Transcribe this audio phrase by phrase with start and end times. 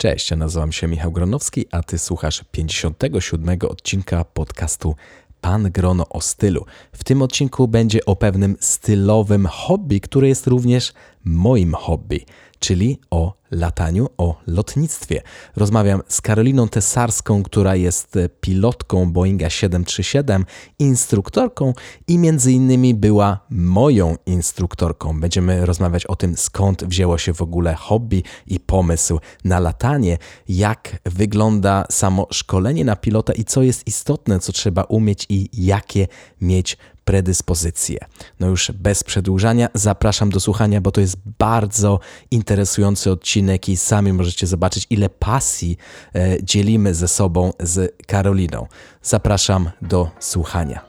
[0.00, 4.94] Cześć, ja nazywam się Michał Gronowski, a ty słuchasz 57 odcinka podcastu
[5.40, 6.64] Pan Grono o stylu.
[6.92, 10.92] W tym odcinku będzie o pewnym stylowym hobby, które jest również
[11.24, 12.26] moim hobby,
[12.58, 15.22] czyli o lataniu, o lotnictwie.
[15.56, 20.44] Rozmawiam z Karoliną Tesarską, która jest pilotką Boeinga 737,
[20.78, 21.72] instruktorką
[22.08, 25.20] i między innymi była moją instruktorką.
[25.20, 30.98] Będziemy rozmawiać o tym, skąd wzięło się w ogóle hobby i pomysł na latanie, jak
[31.04, 36.06] wygląda samo szkolenie na pilota i co jest istotne, co trzeba umieć i jakie
[36.40, 36.76] mieć
[37.08, 37.98] predyspozycje.
[38.40, 44.12] No już bez przedłużania zapraszam do słuchania, bo to jest bardzo interesujący odcinek i sami
[44.12, 45.76] możecie zobaczyć, ile pasji
[46.14, 48.66] e, dzielimy ze sobą z Karoliną.
[49.02, 50.80] Zapraszam do słuchania.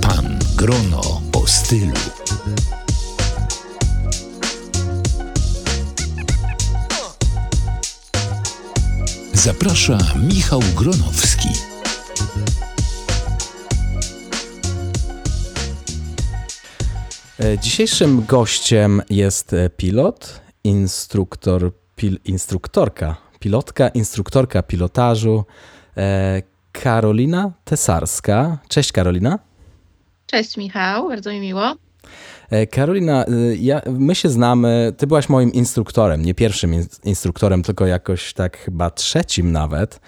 [0.00, 1.92] Pan Grono o stylu.
[9.32, 11.65] Zaprasza Michał Gronowski.
[17.62, 25.44] Dzisiejszym gościem jest e, pilot, instruktor, pil, instruktorka, pilotka, instruktorka pilotażu
[25.96, 28.58] e, Karolina Tesarska.
[28.68, 29.38] Cześć Karolina.
[30.26, 31.76] Cześć Michał, bardzo mi miło.
[32.50, 37.86] E, Karolina, e, ja, my się znamy, ty byłaś moim instruktorem, nie pierwszym instruktorem, tylko
[37.86, 40.00] jakoś tak chyba trzecim nawet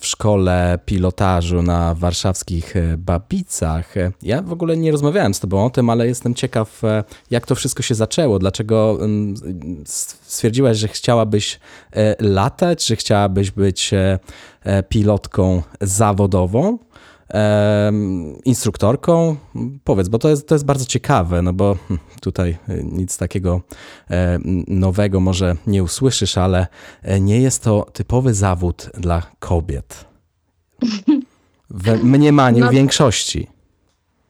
[0.00, 3.94] w szkole pilotażu na warszawskich e, Babicach.
[4.22, 6.82] Ja w ogóle nie rozmawiałem z tobą o tym, ale jestem ciekaw,
[7.30, 8.38] jak to wszystko się zaczęło.
[8.38, 8.98] Dlaczego
[10.26, 11.60] stwierdziłaś, że chciałabyś
[12.20, 13.90] latać, że chciałabyś być
[14.88, 16.78] pilotką zawodową?
[18.44, 19.36] Instruktorką?
[19.84, 23.62] Powiedz, bo to jest, to jest bardzo ciekawe, no bo hm, tutaj y, nic takiego
[24.10, 24.38] e,
[24.68, 26.66] nowego może nie usłyszysz, ale
[27.02, 30.04] e, nie jest to typowy zawód dla kobiet.
[31.70, 33.46] W mniemaniu no, większości.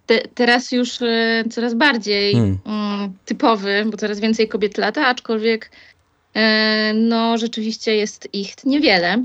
[0.06, 2.58] Te, teraz już e, coraz bardziej hmm.
[2.64, 5.70] Mm, typowy, bo coraz więcej kobiet lata, aczkolwiek
[6.94, 9.24] no rzeczywiście jest ich niewiele.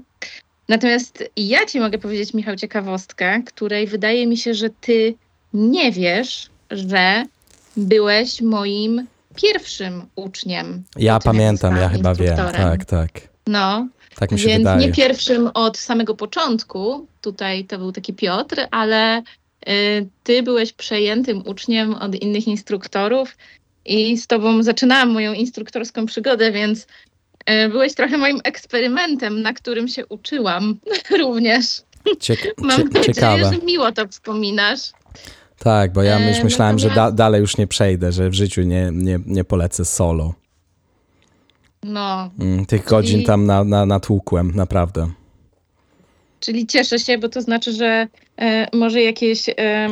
[0.72, 5.14] Natomiast ja ci mogę powiedzieć, Michał, ciekawostkę, której wydaje mi się, że ty
[5.54, 7.26] nie wiesz, że
[7.78, 10.84] byłeś moim pierwszym uczniem.
[10.98, 12.38] Ja pamiętam, ja chyba wiem.
[12.38, 13.10] Tak, tak.
[13.48, 13.88] No.
[14.16, 14.88] Tak mi się Więc wydaje.
[14.88, 21.44] nie pierwszym od samego początku, tutaj to był taki Piotr, ale y, ty byłeś przejętym
[21.48, 23.38] uczniem od innych instruktorów
[23.86, 26.88] i z tobą zaczynałam moją instruktorską przygodę, więc
[27.46, 30.80] byłeś trochę moim eksperymentem, na którym się uczyłam
[31.20, 31.66] również.
[32.20, 33.52] Cieka Mam nadzieję, ciekawe.
[33.54, 34.80] że miło to wspominasz.
[35.60, 38.62] Tak, bo ja już e, myślałem, że da dalej już nie przejdę, że w życiu
[38.62, 40.34] nie, nie, nie polecę solo.
[41.84, 42.30] No.
[42.40, 45.12] Mm, tych godzin tam na, na, natłukłem, naprawdę.
[46.40, 49.90] Czyli cieszę się, bo to znaczy, że e, może jakiś e,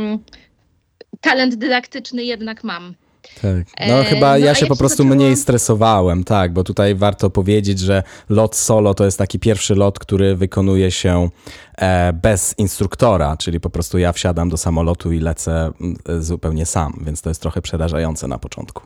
[1.22, 2.94] talent dydaktyczny jednak mam.
[3.42, 3.88] Tak.
[3.88, 8.04] No chyba no, ja się po prostu mniej stresowałem, tak, bo tutaj warto powiedzieć, że
[8.30, 11.30] lot solo to jest taki pierwszy lot, który wykonuje się
[11.78, 17.00] e, bez instruktora, czyli po prostu ja wsiadam do samolotu i lecę mm, zupełnie sam,
[17.06, 18.84] więc to jest trochę przerażające na początku.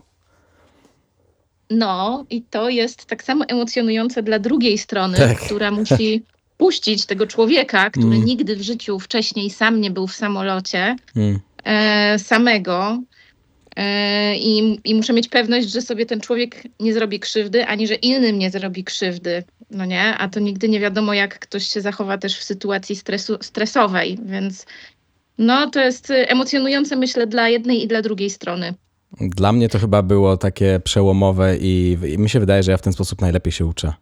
[1.70, 5.38] No i to jest tak samo emocjonujące dla drugiej strony, tak.
[5.38, 6.22] która musi
[6.58, 8.24] puścić tego człowieka, który mm.
[8.24, 11.40] nigdy w życiu wcześniej sam nie był w samolocie, mm.
[11.64, 13.13] e, samego E,
[14.36, 18.38] I, I muszę mieć pewność, że sobie ten człowiek nie zrobi krzywdy, ani że innym
[18.38, 19.44] nie zrobi krzywdy.
[19.70, 23.38] No nie, a to nigdy nie wiadomo, jak ktoś się zachowa też w sytuacji stresu,
[23.40, 24.66] stresowej, więc
[25.38, 28.74] no to jest emocjonujące, myślę, dla jednej i dla drugiej strony.
[29.20, 32.82] Dla mnie to chyba było takie przełomowe i, i mi się wydaje, że ja w
[32.82, 33.92] ten sposób najlepiej się uczę.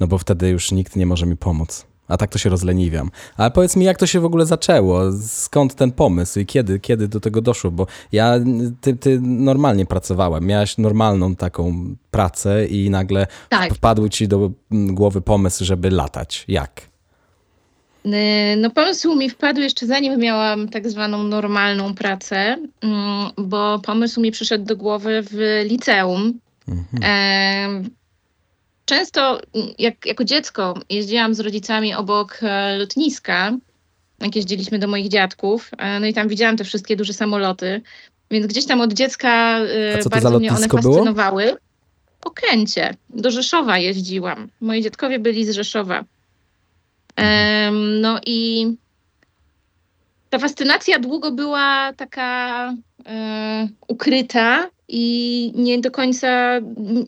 [0.00, 1.86] No bo wtedy już nikt nie może mi pomóc.
[2.08, 3.10] A tak to się rozleniwiam.
[3.36, 5.00] Ale powiedz mi, jak to się w ogóle zaczęło?
[5.26, 7.70] Skąd ten pomysł i kiedy, kiedy do tego doszło?
[7.70, 8.34] Bo ja,
[8.80, 13.74] ty, ty normalnie pracowałem, miałaś normalną taką pracę i nagle tak.
[13.74, 16.44] wpadł ci do głowy pomysł, żeby latać.
[16.48, 16.94] Jak?
[18.56, 24.30] No pomysł mi wpadł jeszcze zanim miałam tak zwaną normalną pracę, mm, bo pomysł mi
[24.30, 26.40] przyszedł do głowy w liceum.
[26.68, 27.02] Mhm.
[27.02, 28.03] E
[28.84, 29.40] Często
[29.78, 33.52] jak, jako dziecko jeździłam z rodzicami obok e, lotniska,
[34.20, 37.82] jak jeździliśmy do moich dziadków, e, no i tam widziałam te wszystkie duże samoloty,
[38.30, 41.44] więc gdzieś tam od dziecka e, bardzo mnie one fascynowały.
[41.44, 41.56] Było?
[42.24, 42.94] Okęcie.
[43.10, 44.48] Do Rzeszowa jeździłam.
[44.60, 46.04] Moi dziadkowie byli z Rzeszowa.
[47.18, 48.66] Um, no i
[50.30, 52.74] ta fascynacja długo była taka
[53.88, 56.60] ukryta, i nie do końca,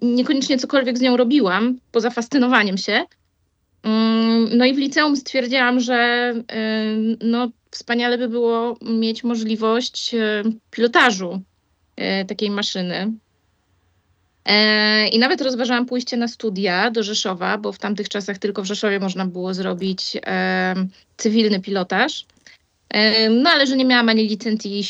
[0.02, 3.04] niekoniecznie cokolwiek z nią robiłam, poza fascynowaniem się.
[3.82, 6.32] Mm, no i w liceum stwierdziłam, że
[7.20, 10.14] no, wspaniale by było mieć możliwość
[10.70, 11.40] pilotażu
[12.28, 13.12] takiej maszyny.
[14.44, 18.66] E, I nawet rozważałam pójście na studia do Rzeszowa, bo w tamtych czasach tylko w
[18.66, 20.16] Rzeszowie można było zrobić
[21.16, 22.26] cywilny pilotaż.
[23.30, 24.84] No ale że nie miałam ani licencji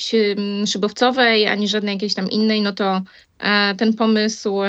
[0.67, 3.03] szybowcowej, ani żadnej jakiejś tam innej, no to
[3.39, 4.63] e, ten pomysł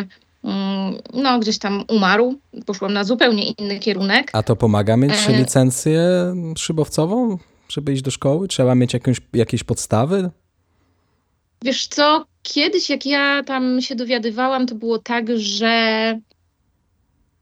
[0.43, 2.39] mm, no gdzieś tam umarł.
[2.65, 4.29] Poszłam na zupełnie inny kierunek.
[4.33, 5.37] A to pomaga mieć e...
[5.37, 6.01] licencję
[6.57, 7.37] szybowcową,
[7.69, 8.47] żeby iść do szkoły?
[8.47, 10.29] Trzeba mieć jakąś, jakieś podstawy?
[11.61, 16.19] Wiesz co, kiedyś jak ja tam się dowiadywałam, to było tak, że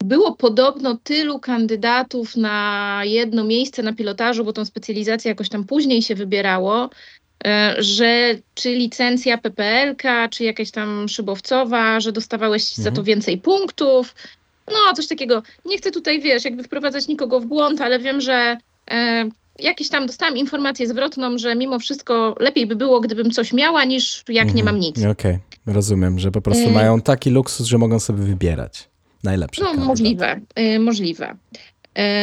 [0.05, 6.01] było podobno tylu kandydatów na jedno miejsce na pilotażu, bo tą specjalizację jakoś tam później
[6.01, 6.89] się wybierało,
[7.45, 12.83] e, że czy licencja PPLK, czy jakaś tam szybowcowa, że dostawałeś mhm.
[12.83, 13.05] za to mhm.
[13.05, 14.15] więcej punktów.
[14.67, 15.43] No, coś takiego.
[15.65, 18.57] Nie chcę tutaj, wiesz, jakby wprowadzać nikogo w błąd, ale wiem, że
[18.91, 19.29] e,
[19.59, 24.23] jakieś tam dostałam informację zwrotną, że mimo wszystko lepiej by było, gdybym coś miała, niż
[24.29, 24.57] jak mhm.
[24.57, 24.97] nie mam nic.
[24.97, 25.73] Okej, okay.
[25.73, 26.71] rozumiem, że po prostu e...
[26.71, 28.94] mają taki luksus, że mogą sobie wybierać
[29.25, 29.61] najlepsze.
[29.61, 29.87] No, kandydat.
[29.87, 31.35] możliwe, y, możliwe.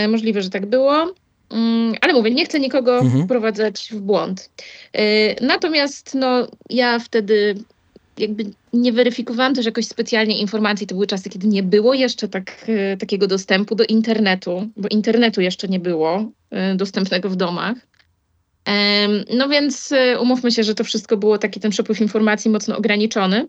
[0.05, 1.07] Y, możliwe, że tak było.
[1.07, 1.15] Y,
[2.01, 3.25] ale mówię, nie chcę nikogo mhm.
[3.25, 4.51] wprowadzać w błąd.
[4.97, 7.55] Y, natomiast no, ja wtedy
[8.19, 10.87] jakby nie weryfikowałam też jakoś specjalnie informacji.
[10.87, 12.67] To były czasy, kiedy nie było jeszcze tak,
[12.99, 16.31] takiego dostępu do internetu, bo internetu jeszcze nie było
[16.77, 17.77] dostępnego w domach.
[19.35, 23.47] No więc umówmy się, że to wszystko było taki ten przepływ informacji mocno ograniczony.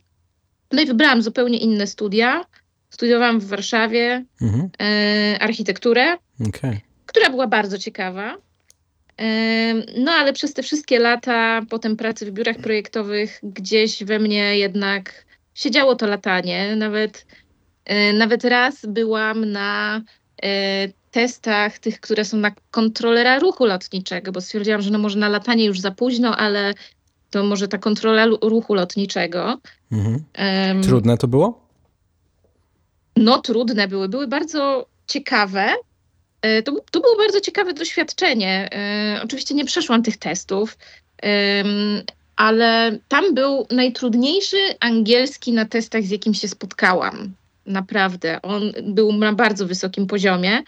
[0.71, 2.45] No i wybrałam zupełnie inne studia.
[2.93, 4.69] Studiowałam w Warszawie mhm.
[4.81, 6.17] e, architekturę,
[6.47, 6.79] okay.
[7.05, 8.37] która była bardzo ciekawa.
[9.21, 14.57] E, no ale przez te wszystkie lata, potem pracy w biurach projektowych, gdzieś we mnie
[14.57, 16.75] jednak siedziało to latanie.
[16.75, 17.25] Nawet,
[17.85, 20.01] e, nawet raz byłam na
[20.43, 25.29] e, testach tych, które są na kontrolera ruchu lotniczego, bo stwierdziłam, że no może na
[25.29, 26.73] latanie już za późno, ale
[27.29, 29.57] to może ta kontrola ruchu lotniczego.
[29.91, 30.83] Mhm.
[30.83, 31.62] Trudne to było?
[33.15, 35.69] No trudne były, były bardzo ciekawe.
[36.41, 38.69] E, to, to było bardzo ciekawe doświadczenie.
[38.73, 40.77] E, oczywiście nie przeszłam tych testów,
[42.35, 47.33] ale tam był najtrudniejszy angielski na testach, z jakim się spotkałam.
[47.65, 48.41] Naprawdę.
[48.41, 50.63] On był na bardzo wysokim poziomie.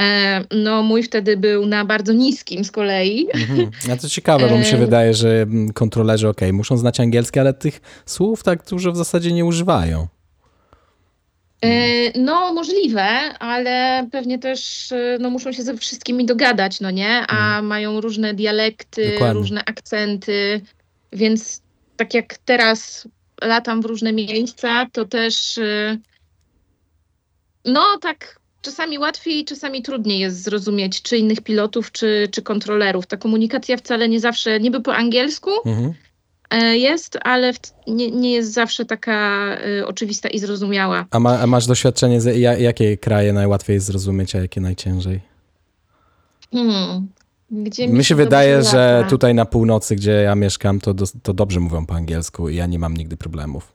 [0.00, 3.28] E, no, mój wtedy był na bardzo niskim z kolei.
[3.34, 3.70] Mhm.
[3.92, 7.80] A to ciekawe, bo mi się wydaje, że kontrolerzy, ok, muszą znać angielski, ale tych
[8.06, 10.06] słów tak dużo w zasadzie nie używają.
[11.64, 13.08] E, no, możliwe,
[13.38, 17.18] ale pewnie też e, no, muszą się ze wszystkimi dogadać, no nie?
[17.18, 17.66] A hmm.
[17.66, 19.40] mają różne dialekty, Dokładnie.
[19.40, 20.60] różne akcenty,
[21.12, 21.62] więc
[21.96, 23.08] tak jak teraz
[23.42, 25.98] latam w różne miejsca, to też e,
[27.64, 33.06] no tak czasami łatwiej, czasami trudniej jest zrozumieć, czy innych pilotów, czy, czy kontrolerów.
[33.06, 35.94] Ta komunikacja wcale nie zawsze, niby po angielsku, mhm.
[36.50, 37.52] E, jest, ale
[37.86, 41.06] nie, nie jest zawsze taka y, oczywista i zrozumiała.
[41.10, 45.20] A, ma, a masz doświadczenie, z, jakie kraje najłatwiej jest zrozumieć, a jakie najciężej?
[46.52, 47.08] Hmm.
[47.50, 51.34] Gdzie mi, mi się wydaje, że tutaj na północy, gdzie ja mieszkam, to, do, to
[51.34, 53.72] dobrze mówią po angielsku i ja nie mam nigdy problemów.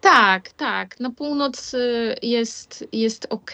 [0.00, 1.00] Tak, tak.
[1.00, 3.50] Na północy jest, jest ok.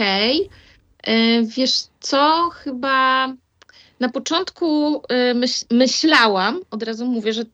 [1.57, 3.29] Wiesz co, chyba
[4.01, 5.03] na początku
[5.35, 7.45] myśl, myślałam, od razu mówię, że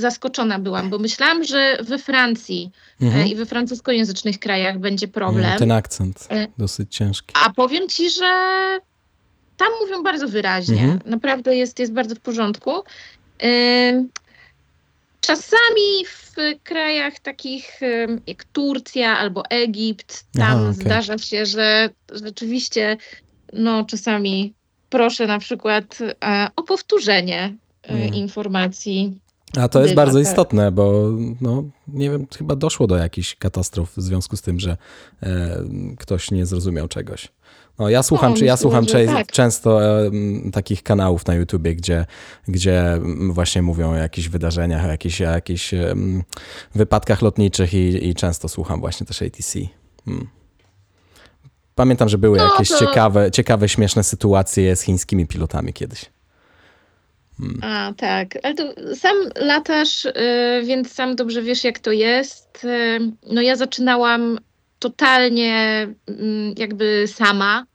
[0.00, 2.70] zaskoczona byłam, bo myślałam, że we Francji
[3.02, 3.26] e, mhm.
[3.26, 5.58] i we francuskojęzycznych krajach będzie problem.
[5.58, 7.34] Ten akcent e, dosyć ciężki.
[7.44, 8.26] A powiem ci, że
[9.56, 10.82] tam mówią bardzo wyraźnie.
[10.82, 11.00] Mhm.
[11.06, 12.70] Naprawdę jest, jest bardzo w porządku.
[13.42, 14.04] E,
[15.20, 17.80] czasami w krajach takich
[18.26, 20.74] jak Turcja albo Egipt, tam Aha, okay.
[20.74, 22.96] zdarza się, że rzeczywiście
[23.52, 24.54] no czasami
[24.90, 25.98] proszę na przykład
[26.56, 28.14] o powtórzenie mhm.
[28.14, 29.20] informacji
[29.56, 34.02] a to jest bardzo istotne, bo no, nie wiem, chyba doszło do jakichś katastrof w
[34.02, 34.76] związku z tym, że
[35.22, 35.64] e,
[35.98, 37.28] ktoś nie zrozumiał czegoś.
[37.78, 39.32] No, ja słucham, no, czy ja słucham tak.
[39.32, 40.10] często e,
[40.52, 42.06] takich kanałów na YouTubie, gdzie,
[42.48, 43.00] gdzie
[43.30, 45.94] właśnie mówią o jakichś wydarzeniach, o jakichś, o jakichś e,
[46.74, 49.58] wypadkach lotniczych i, i, często słucham właśnie też ATC.
[50.04, 50.28] Hmm.
[51.74, 52.78] Pamiętam, że były no, jakieś to...
[52.78, 56.10] ciekawe, ciekawe, śmieszne sytuacje z chińskimi pilotami kiedyś.
[57.38, 57.58] Hmm.
[57.62, 58.28] A, tak.
[58.42, 60.12] Ale to sam latasz, y,
[60.64, 62.64] więc sam dobrze wiesz, jak to jest.
[62.64, 62.98] Y,
[63.32, 64.38] no ja zaczynałam
[64.78, 67.66] totalnie mm, jakby sama.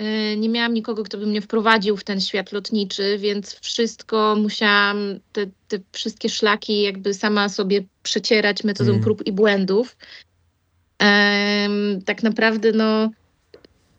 [0.00, 5.20] y, nie miałam nikogo, kto by mnie wprowadził w ten świat lotniczy, więc wszystko musiałam,
[5.32, 9.02] te, te wszystkie szlaki jakby sama sobie przecierać metodą Mm.
[9.02, 9.96] prób i błędów.
[12.04, 13.10] Tak naprawdę, no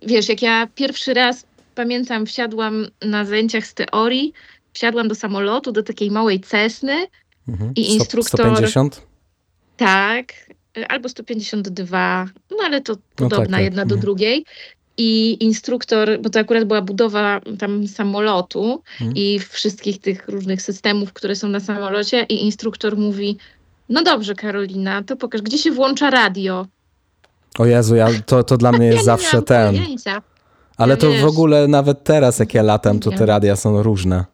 [0.02, 4.34] wiesz, jak ja pierwszy raz pamiętam, wsiadłam na zajęciach z teorii,
[4.74, 7.08] wsiadłam do samolotu, do takiej małej Cessny,
[7.48, 7.72] Mhm.
[7.76, 9.02] I instruktor- 150?
[9.78, 10.34] tak,
[10.78, 14.02] y, albo 152, no ale to podobna tak, tak, jedna do mhm.
[14.02, 14.46] drugiej.
[14.98, 19.16] I instruktor, bo to akurat była budowa tam samolotu Mhm.
[19.16, 23.38] i wszystkich tych różnych systemów, które są na samolocie, i instruktor mówi:
[23.90, 26.66] No dobrze, Karolina, to pokaż, gdzie się włącza radio.
[27.60, 29.76] O Jezu, ja, to, to dla mnie Ja jest nie zawsze ten.
[29.76, 30.22] pojęcia.
[30.78, 31.22] Ale Ja to wiesz.
[31.22, 34.26] w ogóle nawet teraz, jak ja latam, to te radia są różne.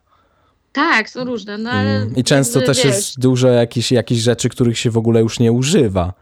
[0.76, 1.90] Tak, są różne, no ale.
[1.90, 2.16] Mm.
[2.16, 5.52] I często też wiesz, jest dużo jakichś, jakichś rzeczy, których się w ogóle już nie
[5.52, 6.14] używa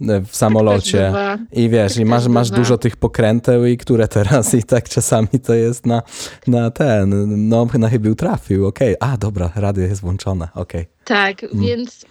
[0.00, 1.10] e, w samolocie.
[1.12, 1.40] Tak.
[1.52, 5.28] I wiesz, Tak i masz, masz dużo tych pokręteł i które teraz i tak czasami
[5.46, 6.02] to jest na,
[6.46, 10.86] na ten, no na chybił trafił, okej, a dobra, radio jest włączone, okej.
[11.04, 12.06] Tak, więc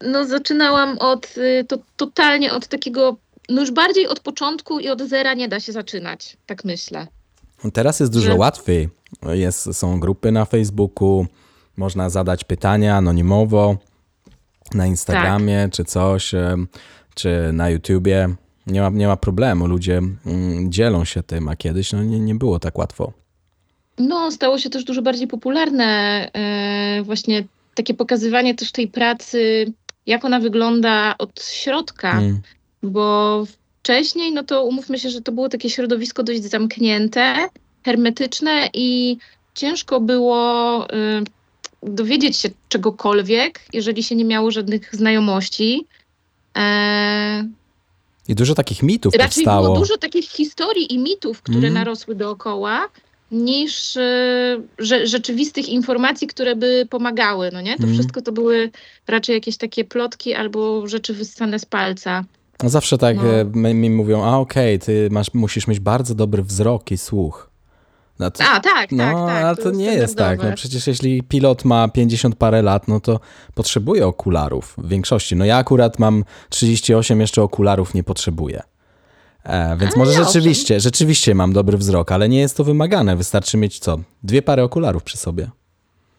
[0.00, 3.16] no zaczynałam od y, to, totalnie od takiego,
[3.48, 7.06] no już bardziej od początku i od zera nie da się zaczynać, tak myślę.
[7.72, 8.88] Teraz jest dużo łatwiej.
[9.28, 11.26] Jest, są grupy na Facebooku,
[11.76, 13.76] można zadać pytania anonimowo
[14.74, 15.72] na Instagramie Tak.
[15.72, 16.32] czy coś,
[17.14, 18.28] czy na YouTubie.
[18.66, 22.34] Nie ma, nie ma problemu, ludzie mm, dzielą się tym, a kiedyś no, nie, nie
[22.34, 23.12] było tak łatwo.
[23.98, 25.84] No, stało się też dużo bardziej popularne
[26.34, 29.72] e, właśnie takie pokazywanie też tej pracy,
[30.06, 32.40] jak ona wygląda od środka, Mm.
[32.82, 33.44] bo
[33.82, 37.48] wcześniej, no to umówmy się, że to było takie środowisko dość zamknięte,
[37.84, 39.16] hermetyczne i
[39.54, 41.24] ciężko było y,
[41.82, 45.86] dowiedzieć się czegokolwiek, jeżeli się nie miało żadnych znajomości.
[46.56, 47.48] E,
[48.28, 49.64] I dużo takich mitów raczej powstało.
[49.66, 51.74] było dużo takich historii i mitów, które Mhm.
[51.74, 52.88] narosły dookoła,
[53.30, 54.00] niż y,
[54.78, 57.50] że, rzeczywistych informacji, które by pomagały.
[57.52, 57.76] No nie?
[57.76, 57.92] To Mhm.
[57.94, 58.70] wszystko to były
[59.08, 62.24] raczej jakieś takie plotki albo rzeczy wyssane z palca.
[62.62, 63.68] No zawsze tak No.
[63.70, 67.50] e, mi, mówią, a okej, ty masz, musisz mieć bardzo dobry wzrok i słuch.
[68.18, 69.44] No, to, A, tak, no tak, tak.
[69.44, 70.42] ale to, nie jest tak.
[70.42, 73.20] No, przecież jeśli pilot ma 50 parę lat, no to
[73.54, 75.36] potrzebuje okularów w większości.
[75.36, 78.62] No ja akurat mam 38, jeszcze okularów nie potrzebuję.
[79.44, 80.24] E, więc A, może owszem.
[80.24, 83.16] rzeczywiście, rzeczywiście mam dobry wzrok, ale nie jest to wymagane.
[83.16, 83.98] Wystarczy mieć co?
[84.22, 85.50] Dwie pary okularów przy sobie.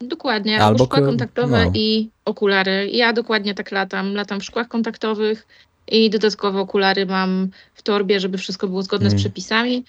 [0.00, 1.70] Dokładnie, Albo szkła ko- kontaktowe no.
[1.74, 2.90] i okulary.
[2.92, 4.14] Ja dokładnie tak latam.
[4.14, 5.46] Latam w szkłach kontaktowych
[5.88, 9.18] i dodatkowo okulary mam w torbie, żeby wszystko było zgodne Mm.
[9.18, 9.84] z przepisami.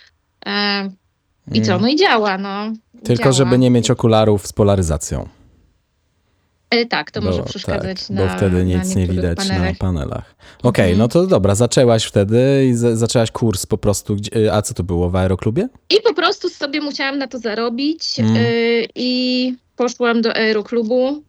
[0.45, 0.89] E,
[1.51, 1.79] I co?
[1.79, 2.73] No i działa, no.
[3.03, 3.31] Tylko działa.
[3.33, 5.29] żeby nie mieć okularów z polaryzacją.
[6.69, 9.69] E, tak, to może Bo- przeszkadzać tak, na Bo wtedy na nic nie widać panelach.
[9.69, 10.35] na panelach.
[10.63, 10.97] Okej, Mhm.
[10.99, 14.15] no to dobra, zaczęłaś wtedy i za, zaczęłaś kurs po prostu.
[14.15, 15.67] gdzie- A co to było w aeroklubie?
[15.89, 18.35] I po prostu sobie musiałam na to zarobić Mm.
[18.35, 21.21] y, i poszłam do aeroklubu y,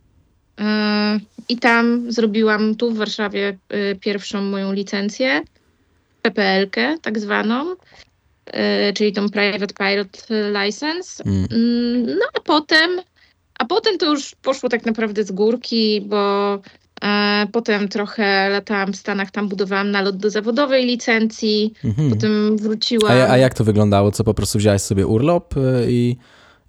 [1.49, 5.43] i tam zrobiłam tu w Warszawie y, pierwszą moją licencję,
[6.23, 10.27] PPL-kę tak zwaną, y, czyli tą Private Pilot
[10.65, 11.25] License.
[11.27, 11.47] Mm.
[11.53, 12.91] Mm, No a potem,
[13.59, 16.55] a potem to już poszło tak naprawdę z górki, bo
[17.03, 22.11] e, potem trochę latałam w Stanach, tam budowałam nalot do zawodowej licencji, Mhm.
[22.11, 23.13] potem wróciłam.
[23.13, 24.11] A, a jak to wyglądało?
[24.13, 26.17] Co po prostu wziąłeś sobie urlop y, i,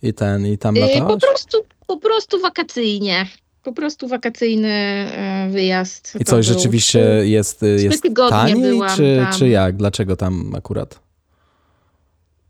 [0.01, 1.21] i ten, i tam Y, Po latałaś?
[1.21, 3.25] prostu, po prostu wakacyjnie.
[3.65, 6.17] Po prostu wakacyjny e, wyjazd.
[6.19, 9.39] I coś rzeczywiście jest, trzy jest taniej, byłam czy, tam.
[9.39, 9.75] czy jak?
[9.77, 10.99] Dlaczego tam akurat?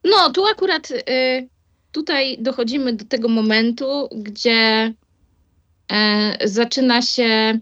[0.03, 1.47] No, tu akurat y,
[1.91, 4.93] tutaj dochodzimy do tego momentu, gdzie
[5.91, 7.59] e, zaczyna się.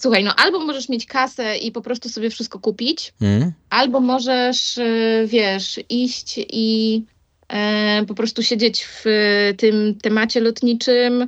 [0.00, 3.52] Słuchaj, no albo możesz mieć kasę i po prostu sobie wszystko kupić, Mm?
[3.70, 7.02] albo możesz, y, wiesz, iść i
[7.48, 11.26] e, po prostu siedzieć w y, tym temacie lotniczym, e,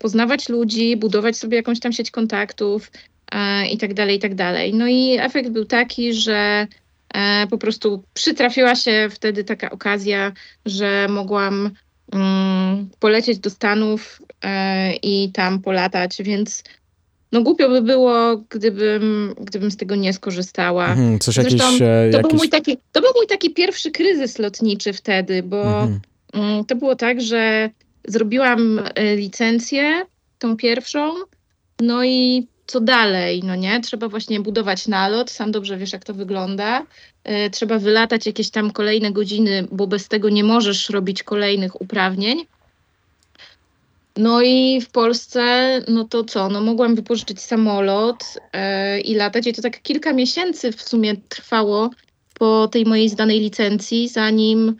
[0.00, 2.90] poznawać ludzi, budować sobie jakąś tam sieć kontaktów
[3.32, 4.74] e, i tak dalej, i tak dalej.
[4.74, 6.66] No i efekt był taki, że
[7.14, 10.32] e, po prostu przytrafiła się wtedy taka okazja,
[10.66, 11.70] że mogłam
[12.12, 16.64] mm, polecieć do Stanów e, i tam polatać, więc
[17.32, 20.88] no głupio by było, gdybym, gdybym z tego nie skorzystała.
[20.88, 21.82] Mhm, coś Zresztą jakieś...
[21.82, 26.00] e, To był, mój taki, to był mój taki pierwszy kryzys lotniczy wtedy, bo Mhm.
[26.32, 27.70] mm, to było tak, że
[28.08, 30.06] zrobiłam e, licencję,
[30.38, 31.14] tą pierwszą,
[31.80, 33.80] no i co dalej, no nie?
[33.80, 36.86] Trzeba właśnie budować nalot, sam dobrze wiesz, jak to wygląda.
[37.24, 42.46] E, Trzeba wylatać jakieś tam kolejne godziny, bo bez tego nie możesz robić kolejnych uprawnień.
[44.16, 45.42] No i w Polsce,
[45.88, 50.72] no to co, no mogłam wypożyczyć samolot e, i latać i to tak kilka miesięcy
[50.72, 51.90] w sumie trwało,
[52.38, 54.76] po tej mojej zdanej licencji, zanim,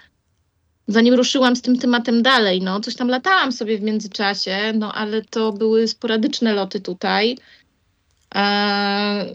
[0.89, 2.63] zanim ruszyłam z tym tematem dalej.
[2.63, 7.39] No, coś tam latałam sobie w międzyczasie, no ale to były sporadyczne loty tutaj.
[8.35, 9.27] E,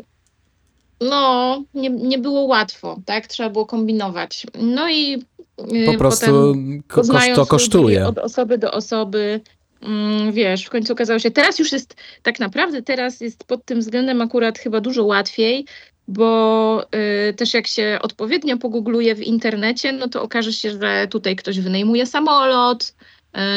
[1.01, 3.27] no, nie, nie było łatwo, tak?
[3.27, 4.47] Trzeba było kombinować.
[4.61, 5.23] No i
[5.73, 6.55] y, Po prostu
[6.87, 7.03] ko-
[7.35, 8.07] to kosztuje.
[8.07, 9.41] Od osoby do osoby,
[9.81, 13.79] mm, wiesz, w końcu okazało się, teraz już jest, tak naprawdę teraz jest pod tym
[13.79, 15.65] względem akurat chyba dużo łatwiej,
[16.09, 16.83] bo
[17.29, 21.59] y, też jak się odpowiednio pogoogluje w internecie, no to okaże się, że tutaj ktoś
[21.59, 22.93] wynajmuje samolot,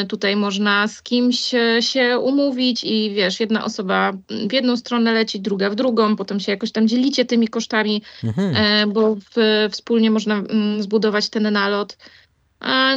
[0.01, 4.13] y, tutaj można z kimś e, się umówić i wiesz, jedna osoba
[4.49, 8.55] w jedną stronę leci, druga w drugą, potem się jakoś tam dzielicie tymi kosztami, Mhm.
[8.55, 9.35] e, bo w,
[9.71, 11.97] wspólnie można mm, zbudować ten nalot.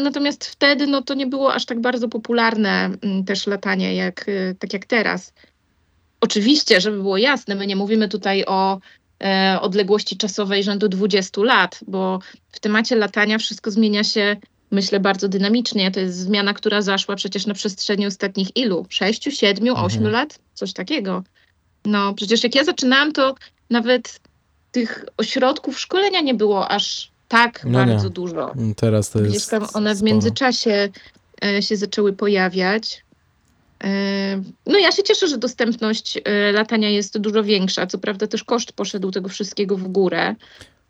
[0.03, 4.55] Natomiast wtedy no, to nie było aż tak bardzo popularne mm, też latanie, jak, e,
[4.55, 5.33] tak jak teraz.
[6.21, 8.81] Oczywiście, żeby było jasne, my nie mówimy tutaj o
[9.61, 12.19] odległości czasowej rzędu 20 lat, bo
[12.53, 14.37] w temacie latania wszystko zmienia się,
[14.71, 15.91] myślę, bardzo dynamicznie.
[15.91, 18.87] To jest zmiana, która zaszła przecież na przestrzeni ostatnich ilu?
[18.89, 20.13] 6, 7, 8 Mhm.
[20.13, 20.39] lat?
[20.55, 21.23] Coś takiego.
[21.85, 23.35] No, przecież jak ja zaczynałam, to
[23.71, 24.21] nawet
[24.73, 27.93] tych ośrodków szkolenia nie było aż tak No nie.
[27.93, 28.55] bardzo dużo.
[28.77, 30.89] Teraz to Gdzieś jest tam one w międzyczasie
[31.45, 33.06] e, się zaczęły pojawiać.
[33.85, 37.87] E, No ja się cieszę, że dostępność e, latania jest dużo większa.
[37.87, 40.35] Co prawda też koszt poszedł tego wszystkiego w górę.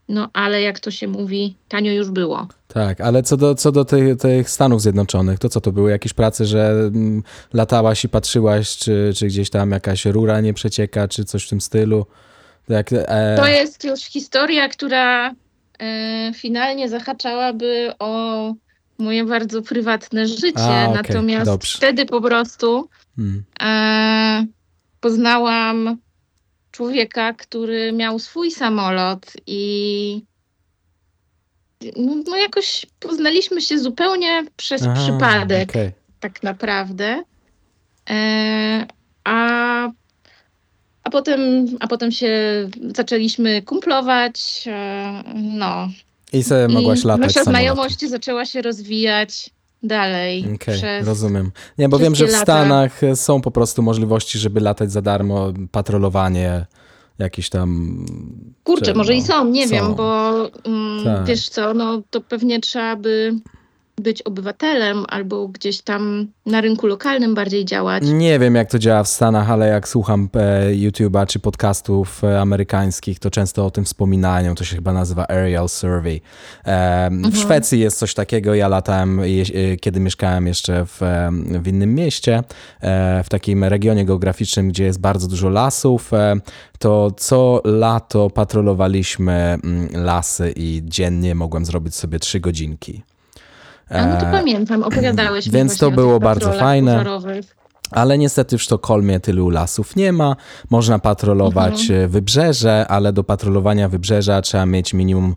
[0.09, 2.49] No ale jak to się mówi, tanio już było.
[2.69, 6.13] Tak, ale co do, co do tych, tych Stanów Zjednoczonych, to co to były jakieś
[6.13, 11.25] prace, że mm, latałaś i patrzyłaś, czy, czy gdzieś tam jakaś rura nie przecieka, czy
[11.25, 12.07] coś w tym stylu?
[12.71, 15.35] E, To jest już historia, która
[15.79, 18.55] e, finalnie zahaczałaby o
[18.99, 20.59] moje bardzo prywatne życie.
[20.59, 21.77] A, okej, Natomiast dobrze.
[21.79, 22.89] wtedy po prostu
[23.19, 24.47] mm, e,
[25.01, 25.97] poznałam
[26.71, 30.23] człowieka, który miał swój samolot i
[31.97, 35.91] no, no jakoś poznaliśmy się zupełnie przez aha, przypadek okej.
[36.21, 37.23] tak naprawdę.
[38.11, 38.87] E,
[39.25, 39.89] a,
[41.05, 41.41] a, potem,
[41.81, 42.31] a potem się
[42.95, 44.65] zaczęliśmy kumplować.
[44.67, 45.89] E, no.
[46.33, 49.51] I sobie mogłaś I latać Nasza znajomość zaczęła się rozwijać
[49.83, 50.49] dalej.
[50.55, 51.53] Okej, rozumiem.
[51.79, 52.43] Nie, bo wiem, że w lata.
[52.43, 56.67] Stanach e, są po prostu możliwości, żeby latać za darmo, patrolowanie
[57.19, 57.99] jakieś tam...
[58.65, 59.75] Kurczę, może no, i są, nie są.
[59.75, 60.33] wiem, bo
[60.65, 61.25] mm, Tak.
[61.25, 63.35] wiesz co, no to pewnie trzeba by
[64.01, 68.03] być obywatelem albo gdzieś tam na rynku lokalnym bardziej działać.
[68.07, 72.41] Nie wiem, jak to działa w Stanach, ale jak słucham e, YouTube'a czy podcastów e,
[72.41, 74.55] amerykańskich, to często o tym wspominają.
[74.55, 76.21] To się chyba nazywa Aerial Survey.
[76.67, 78.55] E, W Szwecji jest coś takiego.
[78.55, 81.31] Ja latałem, je, e, kiedy mieszkałem jeszcze w, e,
[81.63, 82.43] w innym mieście,
[82.81, 86.11] e, w takim regionie geograficznym, gdzie jest bardzo dużo lasów.
[86.79, 93.03] To co lato patrolowaliśmy mm, lasy i dziennie mogłem zrobić sobie trzy godzinki.
[93.91, 96.93] A no to E, pamiętam, opowiadałeś mi więc to było bardzo fajne.
[96.93, 97.57] pożarowych.
[97.91, 100.37] Ale niestety w Sztokholmie tylu lasów nie ma.
[100.71, 105.35] Można patrolować e, wybrzeże, ale do patrolowania wybrzeża trzeba mieć minimum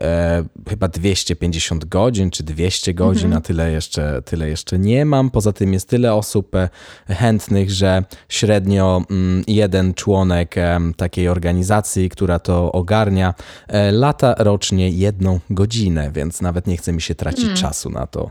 [0.00, 5.30] e, chyba 250 godzin czy 200 godzin, a tyle jeszcze, tyle jeszcze nie mam.
[5.30, 6.68] Poza tym jest tyle osób e,
[7.08, 13.34] chętnych, że średnio mm, jeden członek em, takiej organizacji, która to ogarnia,
[13.68, 18.30] e, lata rocznie jedną godzinę, więc nawet nie chce mi się tracić czasu na to.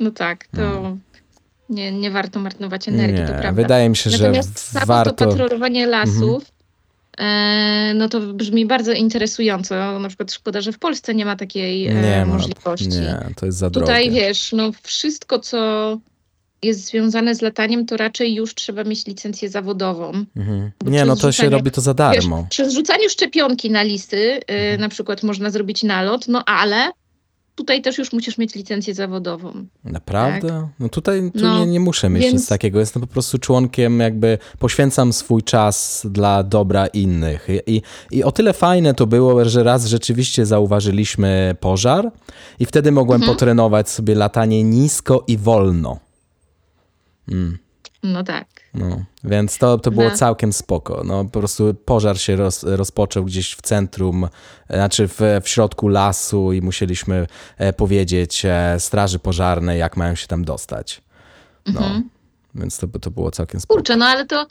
[0.00, 0.96] No tak, to
[1.68, 3.52] nie, nie warto marnować energii, Nie, to prawda.
[3.52, 5.10] wydaje mi się, że Natomiast samo warto.
[5.10, 5.30] Mhm.
[5.30, 6.44] to patrolowanie lasów,
[7.18, 9.98] e, no to brzmi bardzo interesująco.
[9.98, 12.88] Na przykład szkoda, że w Polsce nie ma takiej e, Nie ma, możliwości.
[12.88, 14.20] nie, to jest za Tutaj drogie.
[14.20, 15.58] wiesz, no wszystko, co
[16.62, 20.12] jest związane z lataniem, to raczej już trzeba mieć licencję zawodową.
[20.36, 20.70] Mhm.
[20.84, 22.46] Nie, no to się robi to za Wiesz, darmo.
[22.50, 24.80] przy zrzucaniu szczepionki na listy, y, Mhm.
[24.80, 26.90] na przykład można zrobić nalot, no ale
[27.54, 29.66] tutaj też już musisz mieć licencję zawodową.
[29.84, 30.68] Naprawdę?
[30.80, 32.80] No tutaj tu No, nie, nie muszę mieć więc- nic takiego.
[32.80, 37.46] Jestem po prostu członkiem, jakby poświęcam swój czas dla dobra innych.
[37.66, 42.10] I, i, o tyle fajne to było, że raz rzeczywiście zauważyliśmy pożar
[42.58, 43.36] i wtedy mogłem Mhm.
[43.36, 45.98] potrenować sobie latanie nisko i wolno.
[48.02, 48.46] No tak.
[48.74, 50.16] No, więc to, to było No.
[50.16, 51.02] całkiem spoko.
[51.04, 54.24] No, po prostu pożar się roz, rozpoczął gdzieś w centrum,
[54.68, 57.26] e, znaczy w, w środku lasu i musieliśmy
[57.58, 61.02] e, powiedzieć e, straży pożarnej, jak mają się tam dostać.
[61.66, 62.08] No, Mhm.
[62.54, 63.74] więc to, to było całkiem spoko.
[63.78, 64.46] Kurczę, no ale to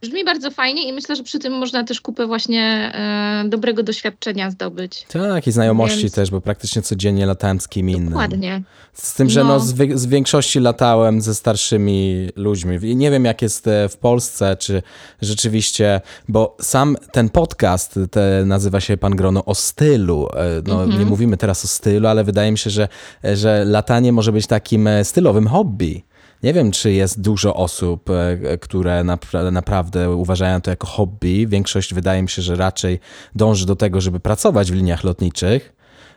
[0.00, 4.50] Brzmi bardzo fajnie i myślę, że przy tym można też kupę właśnie e, dobrego doświadczenia
[4.50, 5.06] zdobyć.
[5.12, 6.14] Tak, i znajomości Więc...
[6.14, 8.08] też, bo praktycznie codziennie latałem z kim innym.
[8.08, 8.62] Dokładnie.
[8.92, 9.48] Z tym, że no.
[9.48, 12.78] no z, z, większości latałem ze starszymi ludźmi.
[12.82, 14.82] I nie wiem, jak jest e, w Polsce, czy
[15.22, 20.28] rzeczywiście, bo sam ten podcast te, nazywa się Pan Grono o stylu.
[20.34, 21.00] E, no, mhm.
[21.00, 22.88] Nie mówimy teraz o stylu, ale wydaje mi się, że,
[23.24, 26.07] że latanie może być takim e, stylowym hobby.
[26.42, 29.04] Nie wiem, czy jest dużo osób, e, które
[29.52, 31.46] naprawdę uważają to jako hobby.
[31.46, 33.00] Większość wydaje mi się, że raczej
[33.34, 35.72] dąży do tego, żeby pracować w liniach lotniczych.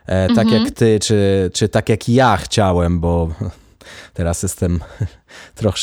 [0.06, 0.64] E, tak mhm.
[0.64, 3.28] jak ty, czy, czy tak jak ja chciałem, bo
[4.14, 4.80] Teraz jestem
[5.54, 5.78] trochę,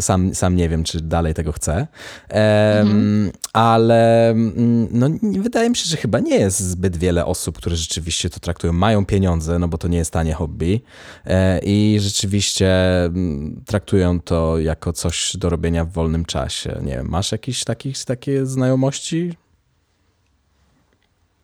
[0.00, 1.86] sam, sam nie wiem, czy dalej tego chcę.
[2.28, 3.32] Mhm.
[3.52, 5.08] Ale mm, no,
[5.42, 9.06] wydaje mi się, że chyba nie jest zbyt wiele osób, które rzeczywiście to traktują, mają
[9.06, 10.80] pieniądze, no bo to nie jest tanie hobby
[11.26, 16.80] e, i rzeczywiście mm, traktują to jako coś do robienia w wolnym czasie.
[16.82, 19.36] Nie wiem, masz jakieś takich, takie znajomości?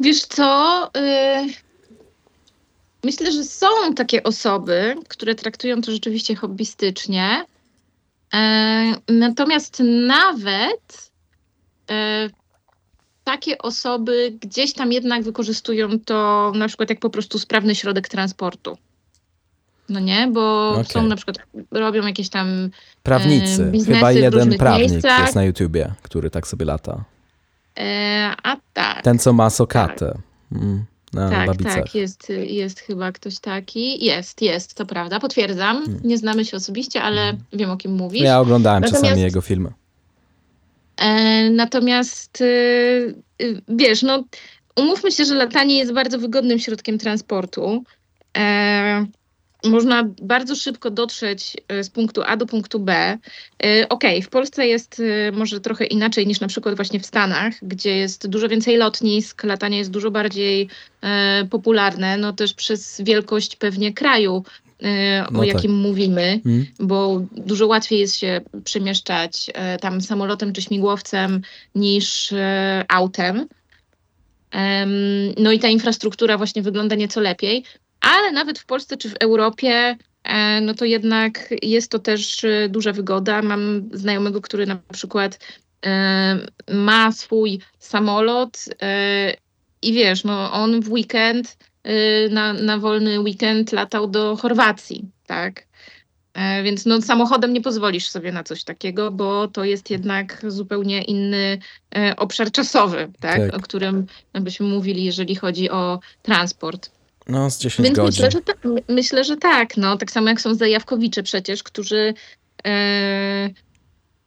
[0.01, 1.66] Wiesz co, y,
[3.07, 3.67] Myślę, że są
[3.97, 7.45] takie osoby, które traktują to rzeczywiście hobbystycznie.
[8.35, 11.11] E, natomiast nawet
[11.91, 12.29] e,
[13.25, 18.79] takie osoby gdzieś tam jednak wykorzystują to na przykład jak po prostu sprawny środek transportu.
[19.89, 20.85] No nie, bo okay.
[20.85, 21.39] są na przykład,
[21.71, 22.71] robią jakieś tam e,
[23.03, 23.73] Prawnicy.
[23.87, 25.21] Chyba jeden prawnik miejscach.
[25.21, 27.05] jest na YouTubie, który tak sobie lata.
[27.79, 29.03] E, a tak.
[29.03, 30.07] Ten, co ma sokatę.
[30.07, 30.63] Tak.
[30.63, 31.75] Mm na tak, babicach.
[31.75, 34.05] Tak, jest, jest chyba ktoś taki.
[34.05, 35.85] Jest, jest, to prawda, potwierdzam.
[35.85, 36.01] Hmm.
[36.05, 37.43] Nie znamy się osobiście, ale hmm.
[37.53, 38.23] wiem o kim mówisz.
[38.23, 39.73] Ja oglądałem natomiast, czasami jego filmy.
[40.97, 42.45] E, natomiast y,
[43.43, 44.25] y, wiesz, no
[44.77, 47.85] umówmy się, że latanie jest bardzo wygodnym środkiem transportu.
[48.39, 49.07] E,
[49.71, 52.93] można bardzo szybko dotrzeć e, z punktu A do punktu B.
[52.95, 53.19] E,
[53.59, 57.55] okej, okay, w Polsce jest e, może trochę inaczej niż na przykład właśnie w Stanach,
[57.63, 60.69] gdzie jest dużo więcej lotnisk, latanie jest dużo bardziej
[61.51, 64.45] popularne, no też przez wielkość pewnie kraju,
[65.29, 65.81] o no jakim tak.
[65.81, 66.67] mówimy, hmm.
[66.81, 69.51] bo dużo łatwiej jest się przemieszczać
[69.81, 71.41] tam samolotem czy śmigłowcem
[71.75, 72.35] niż
[72.89, 73.47] autem.
[75.39, 77.65] No i ta infrastruktura właśnie wygląda nieco lepiej
[78.07, 82.69] ale nawet w Polsce czy w Europie e, no to jednak jest to też e,
[82.69, 83.43] duża wygoda.
[83.43, 85.39] Mam znajomego, który na przykład
[85.87, 86.39] e,
[86.71, 88.65] ma swój samolot
[89.83, 91.57] i wiesz, no on w weekend,
[92.31, 95.67] na, na wolny weekend latał do Chorwacji, tak?
[96.65, 101.59] Więc no, samochodem nie pozwolisz sobie na coś takiego, bo to jest jednak zupełnie inny
[102.17, 103.37] obszar czasowy, tak?
[103.37, 103.57] tak.
[103.57, 106.96] o którym byśmy mówili, jeżeli chodzi o transport.
[107.29, 108.25] No, z 10 Więc godzin.
[108.25, 108.53] Myślę że, ta,
[108.89, 109.77] myślę, że tak.
[109.77, 109.97] No.
[109.97, 112.15] Tak samo jak są zajawkowicze przecież, którzy
[112.67, 113.51] e,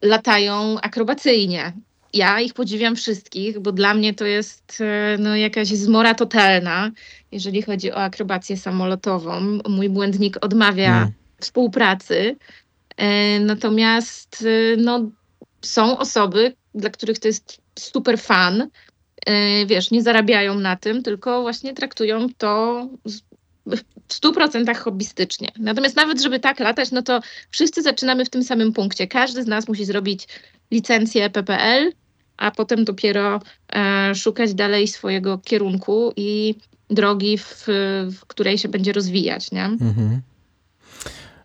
[0.02, 1.74] latają akrobacyjnie.
[2.14, 6.92] Ja ich podziwiam wszystkich, bo dla mnie to jest e, no, jakaś zmora totalna,
[7.32, 9.60] jeżeli chodzi o akrobację samolotową.
[9.70, 11.12] Mój błędnik odmawia hmm.
[11.40, 12.36] współpracy.
[12.98, 15.10] E, natomiast e, no,
[15.62, 18.70] są osoby, dla których to jest super fan,
[19.66, 22.88] wiesz, nie zarabiają na tym, tylko właśnie traktują to
[23.66, 25.48] w stu procentach hobbystycznie.
[25.60, 29.08] Natomiast nawet, żeby tak latać, no to wszyscy zaczynamy w tym samym punkcie.
[29.08, 30.28] Każdy z nas musi zrobić
[30.72, 31.92] licencję PPL,
[32.38, 33.40] a potem dopiero
[33.74, 36.56] e, szukać dalej swojego kierunku i
[36.90, 37.66] drogi, w,
[38.12, 39.66] w której się będzie rozwijać, nie?
[39.66, 40.22] Mhm.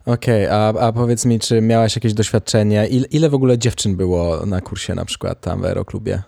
[0.07, 2.87] Okej, okay, a, a powiedz mi, czy miałaś jakieś doświadczenie?
[2.87, 6.23] Ile, ile w ogóle dziewczyn było na kursie na przykład tam w aeroklubie?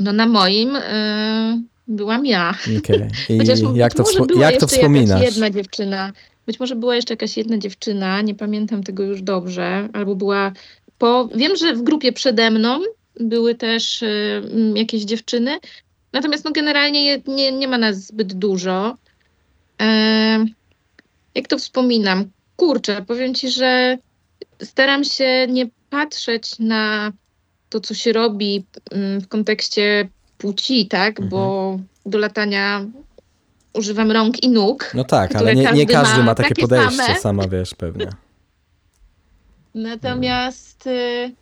[0.00, 2.54] No na moim y, byłam ja.
[2.78, 3.08] Okay.
[3.28, 5.22] I Chociaż jak to, wspo- jak to wspominasz?
[5.22, 6.12] jedna dziewczyna.
[6.46, 10.52] Być może była jeszcze jakaś jedna dziewczyna, nie pamiętam tego już dobrze, albo była
[10.98, 11.28] po...
[11.34, 12.80] Wiem, że w grupie przede mną
[13.20, 14.42] były też y,
[14.74, 15.58] jakieś dziewczyny,
[16.12, 18.96] natomiast no generalnie nie, nie ma nas zbyt dużo.
[19.82, 20.44] E,
[21.34, 22.30] jak to wspominam?
[22.56, 23.98] Kurczę, powiem ci, że
[24.62, 27.12] staram się nie patrzeć na
[27.68, 31.20] to, co się robi mm, w kontekście płci, tak?
[31.20, 31.28] Mhm.
[31.28, 32.86] Bo do latania
[33.72, 34.90] używam rąk i nóg.
[34.94, 37.18] No tak, ale nie każdy, nie każdy ma, ma takie, takie podejście, same.
[37.18, 38.06] sama wiesz pewnie.
[39.74, 41.32] Natomiast, y,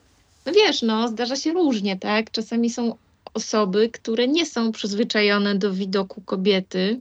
[0.46, 2.30] no wiesz, no, zdarza się różnie, tak?
[2.30, 2.96] Czasami są
[3.34, 7.00] osoby, które nie są przyzwyczajone do widoku kobiety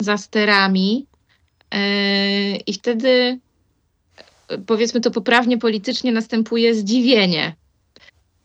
[0.00, 1.06] za sterami
[1.72, 1.78] yy,
[2.66, 3.38] i wtedy
[4.66, 7.54] powiedzmy to poprawnie politycznie następuje zdziwienie,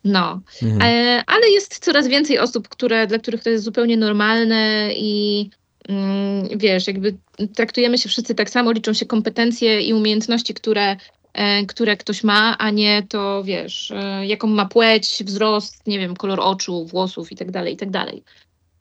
[0.03, 0.81] no, mhm.
[0.81, 5.49] e, ale jest coraz więcej osób, które, dla których to jest zupełnie normalne i
[5.89, 7.17] mm, wiesz, jakby
[7.55, 10.95] traktujemy się wszyscy tak samo, liczą się kompetencje i umiejętności, które
[11.33, 16.15] e, które ktoś ma, a nie to, wiesz, e, jaką ma płeć, wzrost, nie wiem,
[16.15, 18.23] kolor oczu, włosów i tak dalej, i tak dalej.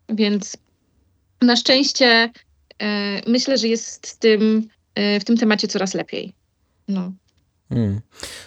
[0.09, 0.57] Więc
[1.41, 2.29] na szczęście
[2.81, 6.33] e, myślę, że jest z tym, e, w tym temacie coraz lepiej.
[6.87, 7.11] No.
[7.73, 8.01] Hmm.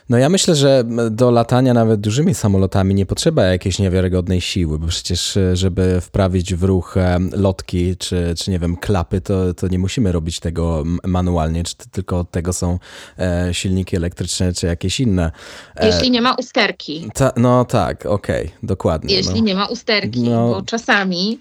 [0.09, 4.87] No ja myślę, że do latania nawet dużymi samolotami nie potrzeba jakiejś niewiarygodnej siły, bo
[4.87, 9.69] przecież e, żeby wprawić w ruch e, lotki czy, czy nie wiem, klapy, to, to
[9.69, 12.79] nie musimy robić tego manualnie, czy tylko od tego są
[13.19, 15.31] e, silniki elektryczne czy jakieś inne.
[15.83, 17.11] Jeśli nie ma usterki.
[17.15, 19.15] Ta, no tak, okej, okay, dokładnie.
[19.15, 19.47] Jeśli no.
[19.47, 20.49] nie ma usterki, no.
[20.49, 21.39] bo czasami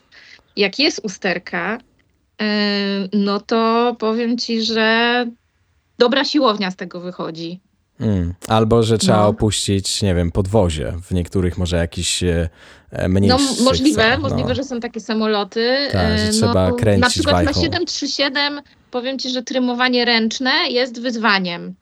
[0.55, 1.77] jak jest usterka,
[3.13, 5.25] no to powiem ci, że
[5.97, 7.59] dobra siłownia z tego wychodzi.
[7.99, 8.33] Mm.
[8.47, 9.27] Albo, że trzeba no.
[9.27, 10.93] opuścić, nie wiem, podwozie.
[11.03, 12.49] W niektórych może jakiś e,
[13.09, 13.37] mniejszy.
[13.57, 14.29] No możliwe, no.
[14.29, 15.87] możliwe, że są takie samoloty.
[15.91, 17.59] Tak, że no, trzeba kręcić Na przykład wajchą.
[17.59, 21.75] na 737 powiem ci, że trymowanie ręczne jest wyzwaniem.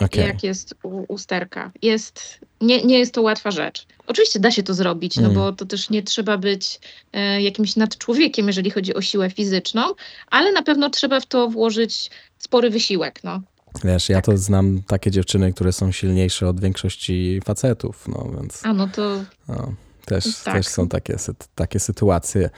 [0.00, 0.26] Okay.
[0.26, 0.74] Jak jest
[1.08, 1.72] usterka.
[1.82, 3.86] Jest, nie, nie jest to łatwa rzecz.
[4.06, 5.34] Oczywiście da się to zrobić, no mm.
[5.34, 6.80] bo to też nie trzeba być
[7.12, 9.82] e, jakimś nadczłowiekiem, jeżeli chodzi o siłę fizyczną,
[10.30, 13.20] ale na pewno trzeba w to włożyć spory wysiłek.
[13.24, 13.40] No.
[13.84, 18.60] Wiesz, ja to znam takie dziewczyny, które są silniejsze od większości facetów, no więc...
[18.64, 19.20] A no to...
[19.48, 19.72] No,
[20.04, 20.54] też, tak.
[20.54, 21.16] też są takie,
[21.54, 22.50] takie sytuacje.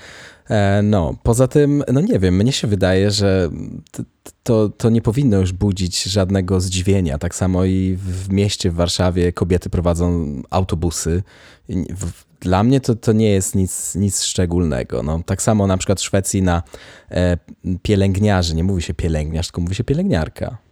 [0.50, 3.50] E, no, poza tym, no nie wiem, mnie się wydaje, że
[4.42, 7.18] to, to nie powinno już budzić żadnego zdziwienia.
[7.18, 11.22] Tak samo i w mieście w Warszawie kobiety prowadzą autobusy.
[12.40, 15.02] Dla mnie to, to nie jest nic, nic szczególnego.
[15.02, 16.62] No, tak samo na przykład w Szwecji na
[17.10, 17.38] e,
[17.82, 20.65] pielęgniarzy, nie mówi się pielęgniarz, tylko mówi się pielęgniarka.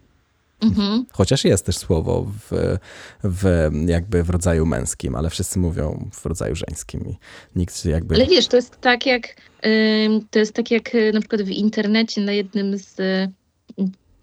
[0.61, 1.05] Mhm.
[1.11, 2.77] Chociaż jest też słowo w,
[3.23, 7.07] w, jakby w rodzaju męskim, ale wszyscy mówią w rodzaju żeńskim.
[7.09, 7.17] I
[7.55, 8.15] nikt jakby...
[8.15, 9.35] Ale wiesz, to jest tak jak
[10.31, 13.31] to jest tak jak y, na przykład w internecie na jednym z y,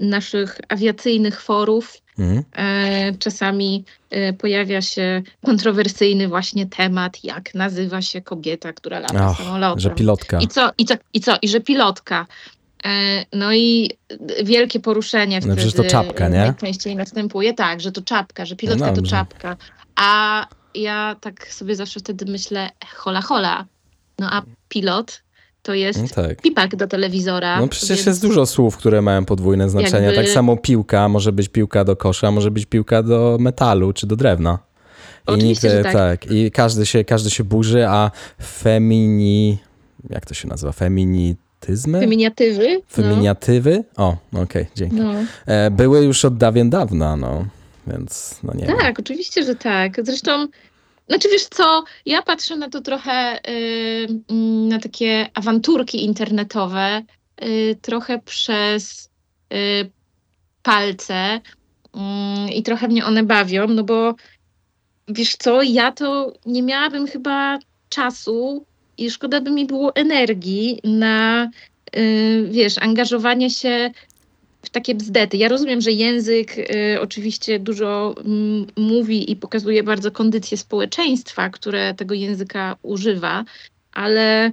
[0.01, 2.45] naszych awiacyjnych forów mhm.
[2.53, 9.39] E, czasami e, pojawia się kontrowersyjny właśnie temat, jak nazywa się kobieta, która lata Och,
[9.39, 9.81] samolotem.
[9.81, 10.41] Że pilotka.
[10.41, 12.27] I co, i co, i co, i że pilotka.
[12.87, 13.91] E, no i
[14.45, 16.39] wielkie poruszenie no, wtedy to czapka, nie?
[16.39, 17.55] najczęściej następuje.
[17.55, 19.57] Tak, że to czapka, że pilotka no to czapka.
[19.97, 23.67] A ja tak sobie zawsze wtedy myślę, hola hola,
[24.19, 25.23] no a pilot
[25.63, 26.43] to jest no tak.
[26.43, 27.61] pipak do telewizora.
[27.61, 28.07] No przecież więc...
[28.07, 30.07] jest dużo słów, które mają podwójne znaczenie.
[30.07, 30.23] Jakby...
[30.23, 34.17] Tak samo piłka, może być piłka do kosza, może być piłka do metalu czy do
[34.17, 34.59] drewna.
[35.29, 35.93] I nikt, tak.
[35.93, 36.31] tak.
[36.31, 38.11] I każdy się, każdy się burzy, a
[38.43, 39.59] femini...
[40.11, 40.73] Jak to się nazywa?
[40.73, 41.37] Femini
[42.01, 42.83] Feminiatywy.
[42.89, 43.85] Feminiatywy?
[43.99, 44.05] No.
[44.05, 44.97] O, okej, okay, dzięki.
[44.97, 45.13] No.
[45.47, 47.47] E, były już od dawien dawna, no,
[47.87, 48.95] więc no nie Tak, wiem.
[48.99, 50.07] oczywiście, że tak.
[50.07, 50.47] Zresztą,
[51.09, 54.37] znaczy wiesz co, ja patrzę na to trochę, yy,
[54.69, 57.03] na takie awanturki internetowe,
[57.43, 59.11] yy, trochę przez
[59.51, 59.91] yy,
[60.63, 61.41] palce
[61.95, 64.15] mm, i trochę mnie one bawią, no bo
[65.09, 68.67] wiesz co, ja to nie miałabym chyba czasu
[69.05, 71.51] i szkoda by mi było energii na,
[71.97, 73.91] y, wiesz, angażowanie się
[74.63, 75.37] w takie bzdety.
[75.37, 81.95] Ja rozumiem, że język y, oczywiście dużo mm, mówi i pokazuje bardzo kondycję społeczeństwa, które
[81.95, 83.45] tego języka używa,
[83.93, 84.53] ale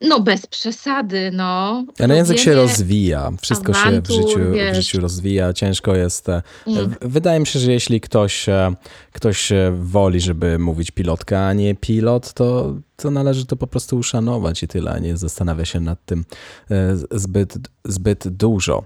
[0.00, 1.84] no bez przesady, no.
[1.98, 4.40] Ale język się rozwija, wszystko awantur, się w życiu,
[4.72, 6.28] w życiu rozwija, ciężko jest.
[6.28, 6.94] E, mm.
[7.00, 8.74] Wydaje mi się, że jeśli ktoś, e,
[9.12, 14.62] ktoś woli, żeby mówić pilotka, a nie pilot, to, to należy to po prostu uszanować
[14.62, 16.24] i tyle, a nie zastanawia się nad tym
[16.70, 17.54] e, zbyt,
[17.84, 18.84] zbyt dużo.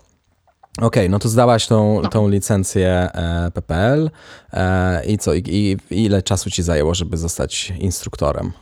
[0.71, 2.09] Okej, okay, no to zdałaś tą, no.
[2.09, 3.09] tą licencję
[3.55, 4.11] PPL
[5.07, 5.43] i co, i,
[5.91, 8.53] i ile czasu ci zajęło, żeby zostać instruktorem?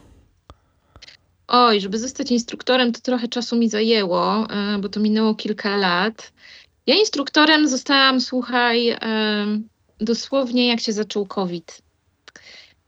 [1.49, 6.33] Oj, żeby zostać instruktorem, to trochę czasu mi zajęło, e, bo to minęło kilka lat.
[6.87, 8.99] Ja instruktorem zostałam, słuchaj, e,
[9.99, 11.83] dosłownie jak się zaczął COVID.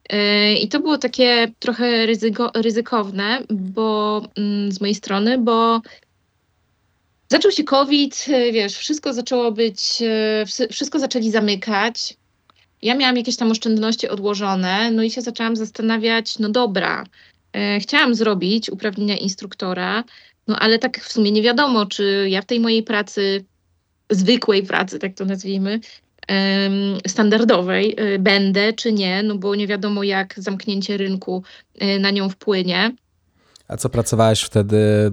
[0.09, 5.81] E, I to było takie trochę ryzyko, ryzykowne, bo mm, z mojej strony, bo
[7.29, 9.99] zaczął się COVID, wiesz, wszystko zaczęło być,
[10.71, 12.17] wszystko zaczęli zamykać.
[12.83, 17.05] Ja miałam jakieś tam oszczędności odłożone, no i się zaczęłam zastanawiać, no dobra,
[17.81, 20.05] chciałam zrobić uprawnienia instruktora,
[20.49, 23.45] no ale tak w sumie nie wiadomo, czy ja w tej mojej pracy,
[24.11, 25.81] zwykłej pracy, tak to nazwijmy,
[27.07, 31.43] standardowej e, będę, czy nie, no bo nie wiadomo, jak zamknięcie rynku
[31.79, 32.93] e, na nią wpłynie.
[33.69, 35.13] A co pracowałeś wtedy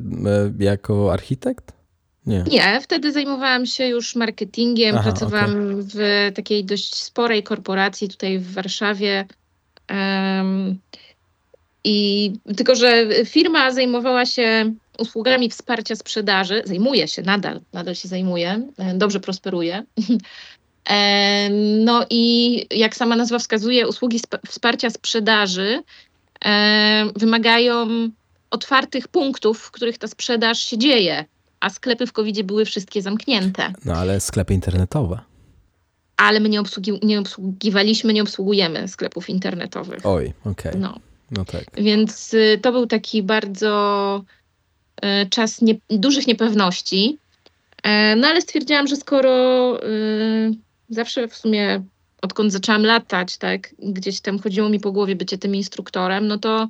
[0.59, 1.73] jako architekt?
[2.25, 2.43] Nie.
[2.51, 5.83] Nie, wtedy zajmowałam się już marketingiem, Aha, pracowałam okay.
[5.83, 9.25] w takiej dość sporej korporacji tutaj w Warszawie.
[9.89, 10.79] Um,
[11.83, 18.61] i tylko, że firma zajmowała się usługami wsparcia sprzedaży, zajmuje się nadal, nadal się zajmuje,
[18.95, 19.83] dobrze prosperuje.
[20.89, 25.83] E, no i jak sama nazwa wskazuje, usługi wsparcia sprzedaży
[26.45, 27.87] e, wymagają
[28.51, 31.25] otwartych punktów, w których ta sprzedaż się dzieje,
[31.59, 33.73] a sklepy w covid były wszystkie zamknięte.
[33.85, 35.19] No ale sklepy internetowe.
[36.17, 40.05] Ale my nie, obsługi nie obsługiwaliśmy, nie obsługujemy sklepów internetowych.
[40.05, 40.71] Oj, okej.
[40.71, 40.81] Okay.
[40.81, 40.99] No.
[41.31, 41.63] No tak.
[41.77, 44.23] Więc y, to był taki bardzo
[45.05, 47.17] y, czas nie, dużych niepewności.
[47.83, 50.51] E, no ale stwierdziłam, że skoro y,
[50.89, 51.83] zawsze w sumie
[52.21, 56.67] odkąd zaczęłam latać, tak, gdzieś tam chodziło mi po głowie bycie tym instruktorem, no to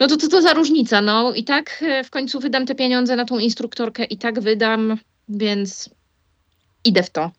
[0.00, 3.16] no to co to za różnica, no i tak e, w końcu wydam te pieniądze
[3.16, 5.90] na tą instruktorkę i tak wydam, więc
[6.84, 7.30] idę w to.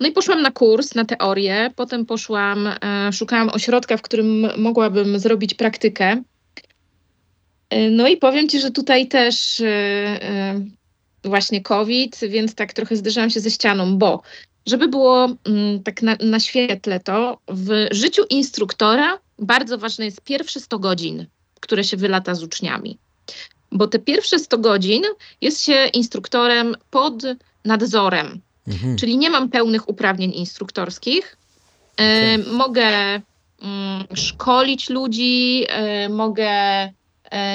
[0.00, 5.18] No i poszłam na kurs, na teorię, potem poszłam, e, szukałam ośrodka, w którym mogłabym
[5.18, 6.22] zrobić praktykę.
[7.70, 9.66] E, no i powiem Ci, że tutaj też e,
[10.22, 10.60] e
[11.24, 14.22] właśnie COVID, więc tak trochę zderzałam się ze ścianą, bo
[14.66, 20.60] żeby było mm, tak na, na świetle to, w życiu instruktora bardzo ważne jest pierwsze
[20.60, 21.26] 100 godzin,
[21.60, 22.98] które się wylata z uczniami.
[23.72, 25.02] Bo te pierwsze 100 godzin
[25.40, 27.22] jest się instruktorem pod
[27.64, 28.96] nadzorem, mhm.
[28.96, 31.36] czyli nie mam pełnych uprawnień instruktorskich.
[31.94, 32.52] Okay.
[32.52, 32.88] mogę
[33.62, 35.66] mm, szkolić ludzi,
[36.06, 36.92] y, mogę, y,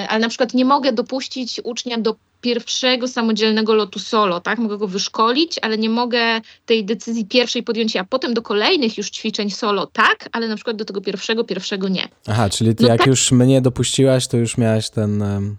[0.10, 4.60] ale na przykład nie mogę dopuścić ucznia do pierwszego samodzielnego lotu solo, tak?
[4.60, 9.10] Mogę go wyszkolić, ale nie mogę tej decyzji pierwszej podjąć, a potem do kolejnych już
[9.10, 12.08] ćwiczeń solo tak, ale na przykład do tego pierwszego, pierwszego nie.
[12.28, 13.08] Aha, czyli ty no jak tak...
[13.08, 15.20] już mnie dopuściłaś, to już miałaś ten...
[15.20, 15.56] ten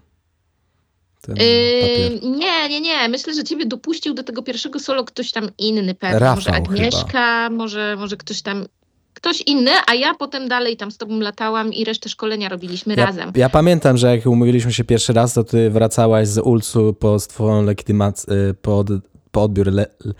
[1.27, 3.09] yy, nie, nie, nie.
[3.09, 6.19] Myślę, że ciebie dopuścił do tego pierwszego solo ktoś tam inny pewnie.
[6.19, 8.65] Rafał może Agnieszka, może, może ktoś tam
[9.13, 13.05] ktoś inny, a ja potem dalej tam z tobą latałam i resztę szkolenia robiliśmy ja,
[13.05, 13.31] razem.
[13.35, 17.63] Ja pamiętam, że jak umówiliśmy się pierwszy raz, to ty wracałaś z Ulcu po swoją
[17.63, 18.85] legitymację, y, po,
[19.31, 20.13] po odbiór le, le,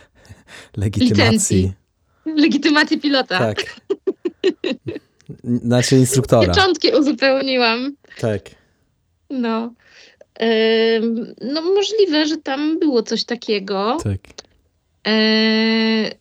[0.78, 1.24] legitymacji.
[1.24, 1.74] Licencji.
[2.26, 3.40] Legitymacji pilota.
[3.40, 3.80] Tak.
[5.44, 6.54] Znaczy instruktora.
[6.54, 7.96] Pieczątki uzupełniłam.
[8.20, 8.42] Tak.
[9.30, 9.74] No.
[11.42, 13.98] No możliwe, że tam było coś takiego.
[14.04, 14.20] Tak.
[15.04, 16.12] Eee,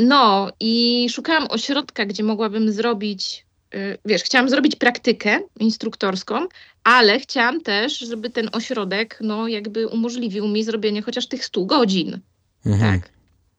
[0.00, 6.46] no i szukałam ośrodka, gdzie mogłabym zrobić, e, wiesz, chciałam zrobić praktykę instruktorską,
[6.84, 12.18] ale chciałam też, żeby ten ośrodek, no jakby umożliwił mi zrobienie chociaż tych 100 godzin.
[12.66, 13.00] Mhm.
[13.00, 13.10] Tak.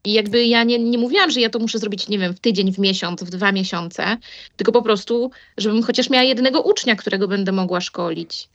[0.06, 2.74] I jakby ja nie, nie mówiłam, że ja to muszę zrobić, nie wiem, w tydzień,
[2.74, 4.18] w miesiąc, w dwa miesiące,
[4.58, 8.50] tylko po prostu, żebym chociaż miała jednego ucznia, którego będę mogła szkolić.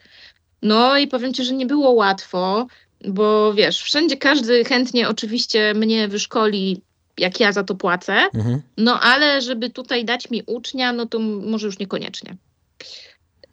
[0.62, 2.66] No i powiem Ci, że nie było łatwo,
[3.04, 6.80] bo wiesz, wszędzie każdy chętnie oczywiście mnie wyszkoli,
[7.18, 8.62] jak ja za to płacę, mhm.
[8.76, 12.36] no ale żeby tutaj dać mi ucznia, no to może już niekoniecznie.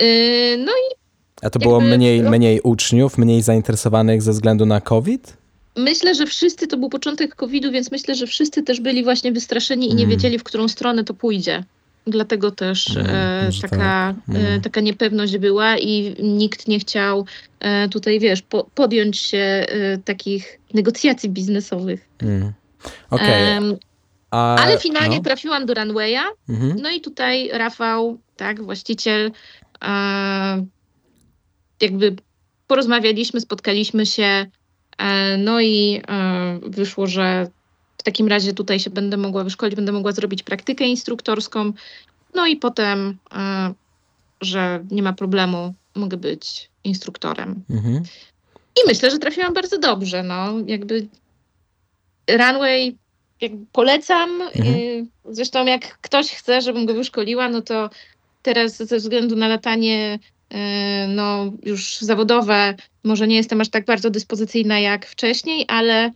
[0.02, 0.96] Yy, no i.
[1.42, 5.38] A to było mniej, no, mniej uczniów, mniej zainteresowanych ze względu na COVID?
[5.76, 9.86] Myślę, że wszyscy, to był początek COVID-u, więc myślę, że wszyscy też byli właśnie wystraszeni
[9.92, 10.10] i nie mm.
[10.10, 11.64] wiedzieli, w którą stronę to pójdzie.
[12.08, 14.36] Dlatego też mm, e, taka, tak.
[14.36, 17.26] e, taka niepewność była i nikt nie chciał
[17.60, 22.10] e, tutaj, wiesz, po, podjąć się e, takich negocjacji biznesowych.
[22.22, 22.54] Mm.
[23.10, 23.78] Okay.
[24.32, 25.24] A, ale finalnie no.
[25.24, 26.24] trafiłam do Runwaya.
[26.50, 26.76] -hmm.
[26.82, 29.32] No i tutaj Rafał, tak, właściciel,
[29.84, 30.66] e,
[31.82, 32.16] jakby
[32.68, 34.46] porozmawialiśmy, spotkaliśmy się,
[34.98, 36.02] e, no i
[36.62, 37.48] wyszło, że
[38.06, 41.74] takim razie tutaj się będę mogła wyszkolić, będę mogła zrobić praktykę instruktorską.
[42.36, 43.74] No i potem, e,
[44.42, 47.64] że nie ma problemu, mogę być instruktorem.
[47.70, 48.04] Mhm.
[48.76, 50.24] I myślę, że trafiłam bardzo dobrze.
[50.24, 51.08] No, jakby
[52.30, 52.98] runway
[53.72, 54.42] polecam.
[54.42, 55.10] Mhm.
[55.30, 57.90] Zresztą jak ktoś chce, żebym go wyszkoliła, no to
[58.42, 64.10] teraz ze względu na latanie e, no, już zawodowe, może nie jestem aż tak bardzo
[64.10, 66.12] dyspozycyjna jak wcześniej, ale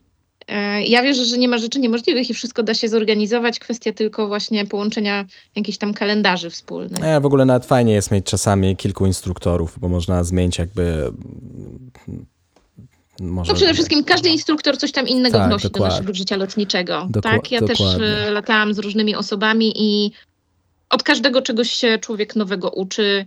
[0.88, 3.60] ja wierzę, że nie ma rzeczy niemożliwych i wszystko da się zorganizować.
[3.60, 7.00] Kwestia tylko właśnie połączenia jakichś tam kalendarzy wspólnych.
[7.04, 11.12] Ja w ogóle nawet fajnie jest mieć czasami kilku instruktorów, bo można zmienić jakby
[13.22, 13.52] może...
[13.52, 15.90] No przede wszystkim każdy instruktor coś tam innego tak, wnosi dokładnie.
[15.90, 17.08] do naszego życia lotniczego.
[17.22, 17.86] tak, ja dokładnie.
[18.00, 20.12] też latałam z różnymi osobami i
[20.90, 23.26] od każdego czegoś się człowiek nowego uczy.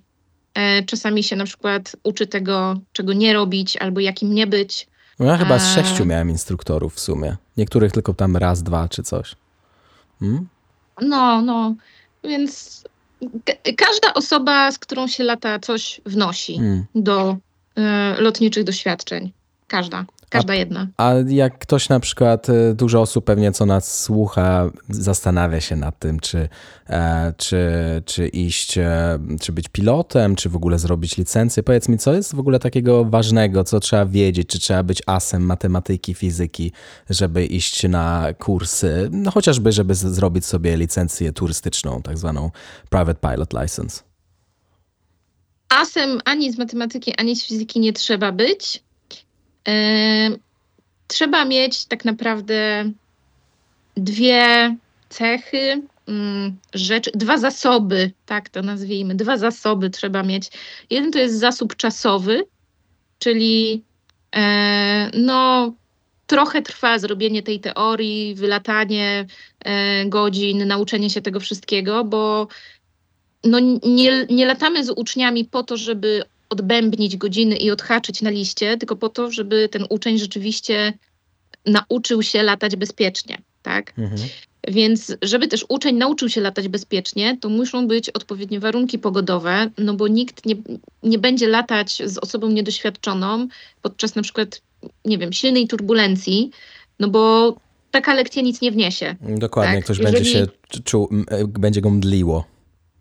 [0.54, 4.86] E, czasami się na przykład uczy tego, czego nie robić albo jakim nie być.
[5.22, 7.36] No ja chyba z sześciu miałem instruktorów w sumie.
[7.56, 9.36] Niektórych tylko tam raz, dwa czy coś.
[10.20, 10.48] Hmm?
[11.02, 11.74] No, no.
[12.24, 12.84] Więc
[13.76, 16.84] każda osoba, z którą się lata, coś wnosi hmm.
[16.94, 17.36] do
[17.78, 19.32] y, lotniczych doświadczeń.
[19.68, 20.04] Każda.
[20.32, 20.88] Każda jedna.
[20.96, 25.98] A jak ktoś na przykład, y, dużo osób pewnie co nas słucha, zastanawia się nad
[25.98, 26.48] tym, czy,
[26.88, 27.62] e, czy,
[28.06, 31.62] czy iść, e, czy być pilotem, czy w ogóle zrobić licencję.
[31.62, 35.42] Powiedz mi, co jest w ogóle takiego ważnego, co trzeba wiedzieć, czy trzeba być asem
[35.42, 36.72] matematyki, fizyki,
[37.10, 42.50] żeby iść na kursy, no chociażby, żeby zrobić sobie licencję turystyczną, tak zwaną
[42.90, 44.02] Private Pilot License.
[45.68, 48.82] Asem ani z matematyki, ani z fizyki nie trzeba być
[51.08, 52.90] trzeba mieć tak naprawdę
[53.96, 54.76] dwie
[55.08, 60.50] cechy, mm, rzeczy, dwa zasoby, tak to nazwijmy, dwa zasoby trzeba mieć.
[60.90, 62.44] Jeden to jest zasób czasowy,
[63.18, 63.82] czyli
[64.36, 65.72] e, no
[66.26, 69.26] trochę trwa zrobienie tej teorii, wylatanie
[69.64, 72.48] e, godzin, nauczenie się tego wszystkiego, bo
[73.44, 76.22] no nie, nie latamy z uczniami po to, żeby
[76.52, 80.92] odbębnić godziny i odhaczyć na liście, tylko po to, żeby ten uczeń rzeczywiście
[81.66, 83.92] nauczył się latać bezpiecznie, tak?
[83.98, 84.20] Mhm.
[84.68, 89.94] Więc żeby też uczeń nauczył się latać bezpiecznie, to muszą być odpowiednie warunki pogodowe, no
[89.94, 90.54] bo nikt nie,
[91.02, 93.48] nie będzie latać z osobą niedoświadczoną
[93.82, 94.62] podczas na przykład,
[95.04, 96.50] nie wiem, silnej turbulencji,
[97.00, 97.54] no bo
[97.90, 99.16] taka lekcja nic nie wniesie.
[99.20, 99.84] Dokładnie, tak?
[99.84, 100.14] ktoś Jeżeli...
[100.14, 100.46] będzie się
[100.84, 102.44] czuł, e, będzie go mdliło.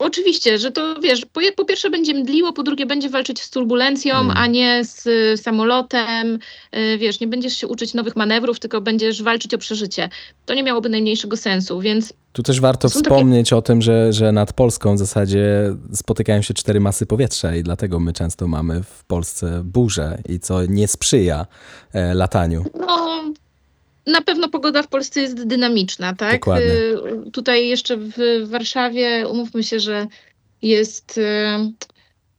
[0.02, 4.16] Oczywiście, że to wiesz, po, po, pierwsze będzie mdliło, po drugie będzie walczyć z turbulencją,
[4.16, 4.38] mm.
[4.38, 6.39] a nie z y, samolotem.
[6.76, 10.10] Y, wiesz, nie będziesz się uczyć nowych manewrów, tylko będziesz walczyć o przeżycie.
[10.45, 12.14] To nie miałoby najmniejszego sensu, więc.
[12.34, 13.58] Tu też warto wspomnieć takie...
[13.58, 17.99] o tym, że, że nad Polską w zasadzie spotykają się cztery masy powietrza i dlatego
[17.99, 21.45] my często mamy w Polsce burze i co nie sprzyja
[21.93, 22.66] e, lataniu.
[22.80, 23.24] No,
[24.08, 26.34] na pewno pogoda w Polsce jest dynamiczna, tak?
[26.34, 26.72] Dokładnie.
[26.72, 30.08] Y, tutaj jeszcze w Warszawie umówmy się, że
[30.62, 31.22] jest y,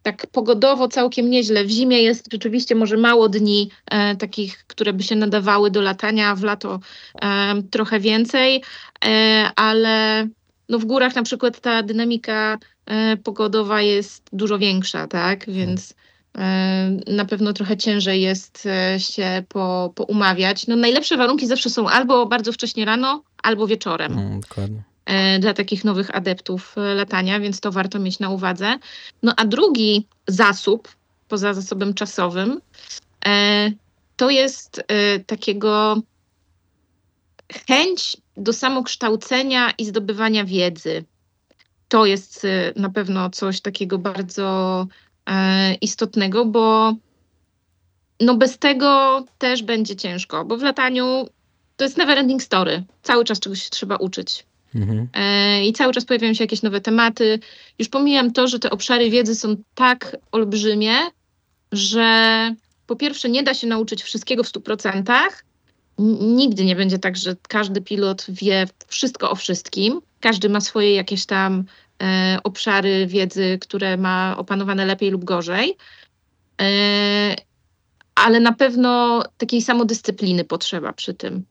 [0.03, 1.65] tak pogodowo całkiem nieźle.
[1.65, 6.35] W zimie jest rzeczywiście może mało dni e, takich, które by się nadawały do latania,
[6.35, 6.81] w lato
[7.23, 8.63] e, trochę więcej,
[9.05, 10.29] e, ale
[10.69, 15.51] no w górach na przykład ta dynamika e, pogodowa jest dużo większa, tak?
[15.51, 15.95] Więc
[17.07, 20.67] na pewno trochę ciężej jest e, się po, poumawiać.
[20.67, 24.13] No, najlepsze warunki zawsze są albo bardzo wcześnie rano, albo wieczorem.
[24.13, 24.83] Mm, dokładnie.
[25.05, 28.79] E, dla takich nowych adeptów latania, więc to warto mieć na uwadze.
[29.23, 30.89] No a drugi zasób,
[31.29, 32.61] poza zasobem czasowym,
[34.17, 34.85] to jest
[35.27, 35.97] takiego
[37.69, 41.05] chęć do samokształcenia i zdobywania wiedzy.
[41.89, 44.87] To jest na pewno coś takiego bardzo E,
[45.81, 46.95] istotnego, bo
[48.21, 51.29] no bez tego też będzie ciężko, bo w lataniu
[51.77, 52.83] to jest never ending story.
[53.03, 54.47] Cały czas czegoś się trzeba uczyć.
[54.75, 55.09] Mhm.
[55.15, 57.39] E, I cały czas pojawiają się jakieś nowe tematy.
[57.79, 60.95] Już pomijam to, że te obszary wiedzy są tak olbrzymie,
[61.73, 62.55] że
[62.87, 65.13] po pierwsze nie da się nauczyć wszystkiego w 100%.
[66.21, 70.01] Nigdy nie będzie tak, że każdy pilot wie wszystko o wszystkim.
[70.21, 71.92] Każdy ma swoje jakieś tam E,
[72.45, 75.77] obszary wiedzy, które ma opanowane lepiej lub gorzej.
[76.61, 77.37] E,
[78.15, 81.45] ale na pewno takiej samodyscypliny potrzeba przy tym.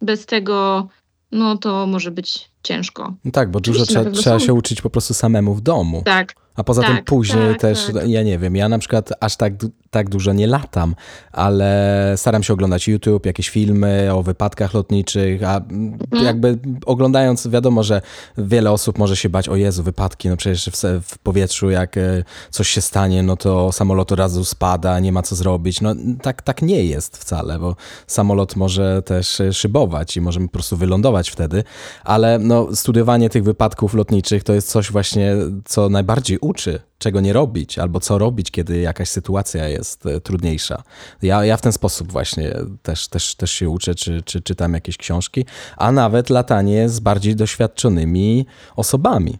[0.00, 0.88] Bez tego,
[1.32, 3.14] no to może być ciężko.
[3.24, 6.02] No tak, bo dużo trzeba, trzeba się uczyć po prostu samemu w domu.
[6.04, 6.41] Tak.
[6.56, 8.08] A poza tak, tym później tak, też, tak.
[8.08, 9.52] ja nie wiem, ja na przykład aż tak,
[9.90, 10.94] tak dużo nie latam,
[11.32, 16.24] ale staram się oglądać YouTube, jakieś filmy o wypadkach lotniczych, a mhm.
[16.24, 18.02] jakby oglądając, wiadomo, że
[18.38, 22.24] wiele osób może się bać, o Jezu, wypadki, no przecież w, w powietrzu jak e,
[22.50, 25.80] coś się stanie, no to samolot od razu spada, nie ma co zrobić.
[25.80, 27.76] No tak, tak nie jest wcale, bo
[28.06, 31.64] samolot może też szybować i możemy po prostu wylądować wtedy,
[32.04, 37.32] ale no studiowanie tych wypadków lotniczych to jest coś właśnie, co najbardziej uczy, czego nie
[37.32, 40.82] robić, albo co robić, kiedy jakaś sytuacja jest e, trudniejsza.
[41.22, 44.96] Ja, ja w ten sposób właśnie też, też, też się uczę, czy, czy czytam jakieś
[44.96, 45.44] książki,
[45.76, 49.38] a nawet latanie z bardziej doświadczonymi osobami.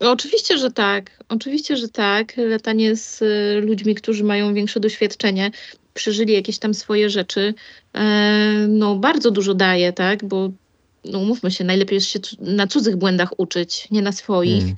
[0.00, 1.24] No, oczywiście, że tak.
[1.28, 2.32] Oczywiście, że tak.
[2.36, 5.50] Latanie z e, ludźmi, którzy mają większe doświadczenie,
[5.94, 7.54] przeżyli jakieś tam swoje rzeczy,
[7.94, 10.24] e, no bardzo dużo daje, tak?
[10.24, 10.50] Bo
[11.04, 14.62] no umówmy się, najlepiej jest się na cudzych błędach uczyć, nie na swoich.
[14.62, 14.74] Mm.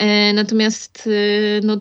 [0.00, 1.76] E, natomiast e, no,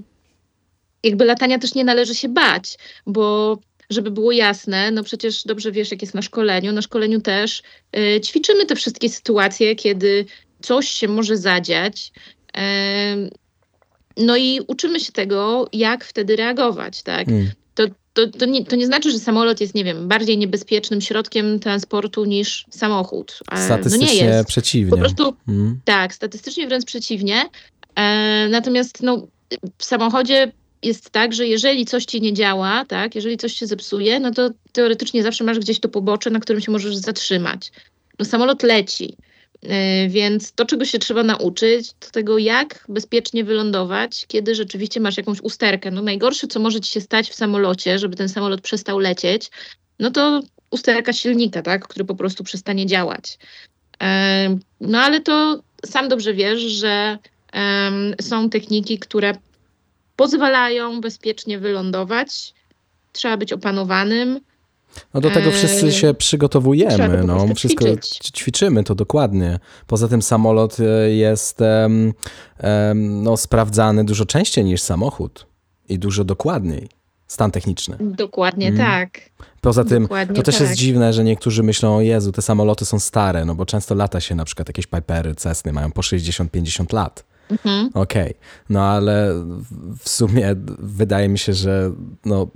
[1.03, 3.57] jakby latania też nie należy się bać, bo
[3.89, 6.74] żeby było jasne, no przecież dobrze wiesz, jak jest na szkoleniu.
[6.74, 7.64] Na szkoleniu też
[7.97, 10.26] e, ćwiczymy te wszystkie sytuacje, kiedy
[10.61, 12.11] coś się może zadziać.
[14.18, 17.28] No i uczymy się tego, jak wtedy reagować, tak?
[17.28, 17.51] Mm
[18.14, 22.26] to, to, nie, to nie znaczy, że samolot jest, nie wiem, bardziej niebezpiecznym środkiem transportu
[22.26, 23.39] niż samochód.
[23.66, 24.47] Statystycznie no nie jest.
[24.47, 24.91] przeciwnie.
[24.91, 25.80] Po prostu, hmm.
[25.86, 27.41] tak, statystycznie wręcz przeciwnie.
[27.95, 29.27] E, natomiast no,
[29.77, 30.51] w samochodzie
[30.83, 34.49] jest tak, że jeżeli coś ci nie działa, tak, jeżeli coś się zepsuje, no to
[34.71, 37.71] teoretycznie zawsze masz gdzieś to pobocze, na którym się możesz zatrzymać.
[38.19, 39.17] No samolot leci,
[39.63, 39.69] yy,
[40.09, 45.41] więc to, czego się trzeba nauczyć, to tego, jak bezpiecznie wylądować, kiedy rzeczywiście masz jakąś
[45.41, 45.91] usterkę.
[45.91, 49.49] No najgorsze, co może ci się stać w samolocie, żeby ten samolot przestał lecieć,
[49.99, 50.41] no to
[50.71, 53.37] usterka silnika, tak, który po prostu przestanie działać.
[54.01, 54.07] Yy,
[54.81, 57.17] no ale to sam dobrze wiesz, że
[58.21, 59.33] są techniki, które
[60.15, 62.53] pozwalają bezpiecznie wylądować.
[63.11, 64.39] Trzeba być opanowanym.
[65.13, 68.17] No do tego wszyscy się przygotowujemy, no, wszystko ćwiczyć.
[68.17, 69.59] ćwiczymy to dokładnie.
[69.87, 72.13] Poza tym samolot e, jest um,
[72.63, 75.45] um, no, sprawdzany dużo częściej niż samochód
[75.89, 76.89] i dużo dokładniej.
[77.27, 77.97] Stan techniczny.
[77.99, 78.79] Dokładnie mm.
[78.79, 79.21] tak.
[79.61, 80.61] Poza tym, Dokładnie to też tak.
[80.61, 84.19] jest dziwne, że niektórzy myślą, o Jezu, te samoloty są stare, no bo często lata
[84.19, 87.25] się na przykład jakieś Pipery, Cessny mają po 60-50 lat.
[87.49, 87.89] Mhm.
[87.93, 88.33] Okej, okay.
[88.69, 89.33] no ale
[89.99, 91.91] w sumie wydaje mi się, że
[92.25, 92.47] no,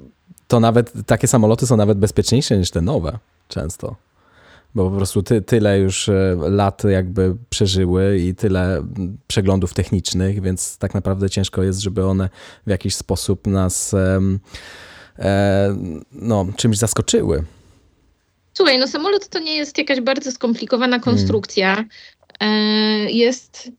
[0.48, 3.96] to nawet takie samoloty są nawet bezpieczniejsze niż te nowe często.
[4.76, 8.84] Bo po prostu ty, tyle już e, lat jakby przeżyły i tyle
[9.28, 12.30] przeglądów technicznych, więc tak naprawdę ciężko jest, żeby one
[12.68, 15.76] w jakiś sposób nas e,
[16.12, 17.44] no, czymś zaskoczyły.
[18.54, 21.76] Słuchaj, no samolot to nie jest jakaś bardzo skomplikowana konstrukcja.
[21.76, 21.90] Hmm.
[22.40, 23.72] E, jest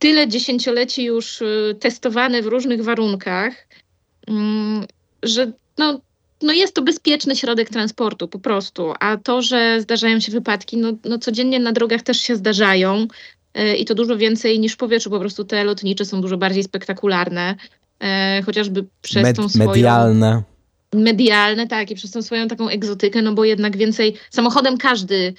[0.00, 3.52] tyle dziesięcioleci już y, testowany w różnych warunkach,
[4.28, 4.86] mm,
[5.22, 6.00] że no,
[6.42, 8.92] no jest to bezpieczny środek transportu po prostu.
[9.00, 13.06] A to, że zdarzają się wypadki, no, no codziennie na drogach też się zdarzają
[13.58, 15.10] y, i to dużo więcej niż w powietrzu.
[15.10, 17.54] Po prostu te lotnicze są dużo bardziej spektakularne,
[18.38, 19.68] y, chociażby przez Med tą swoją...
[19.68, 20.42] Medialne.
[20.94, 25.34] Medialne, tak, i przez tą swoją taką egzotykę, no bo jednak więcej samochodem każdy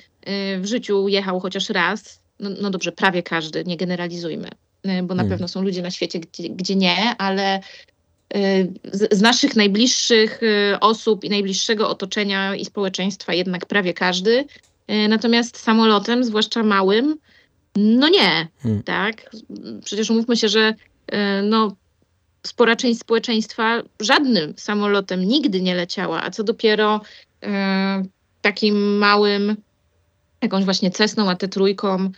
[0.58, 5.24] w życiu jechał chociaż raz, no, no dobrze, prawie każdy, nie generalizujmy, y, bo na
[5.24, 5.30] hmm.
[5.30, 7.60] pewno są ludzie na świecie, gdzie, gdzie nie, ale
[8.36, 14.46] y, z, z, naszych najbliższych y, osób i najbliższego otoczenia i społeczeństwa jednak prawie każdy.
[15.10, 17.16] Natomiast samolotem, zwłaszcza małym,
[17.76, 18.84] no nie, hmm.
[18.84, 19.32] tak?
[19.84, 20.74] Przecież umówmy się, że
[21.44, 21.76] no,
[22.48, 27.02] spora część społeczeństwa żadnym samolotem nigdy nie leciała, a co dopiero
[28.42, 29.56] takim małym
[30.42, 32.10] jakąś właśnie cesną, a te trójką,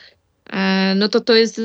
[0.50, 1.62] e, no to to jest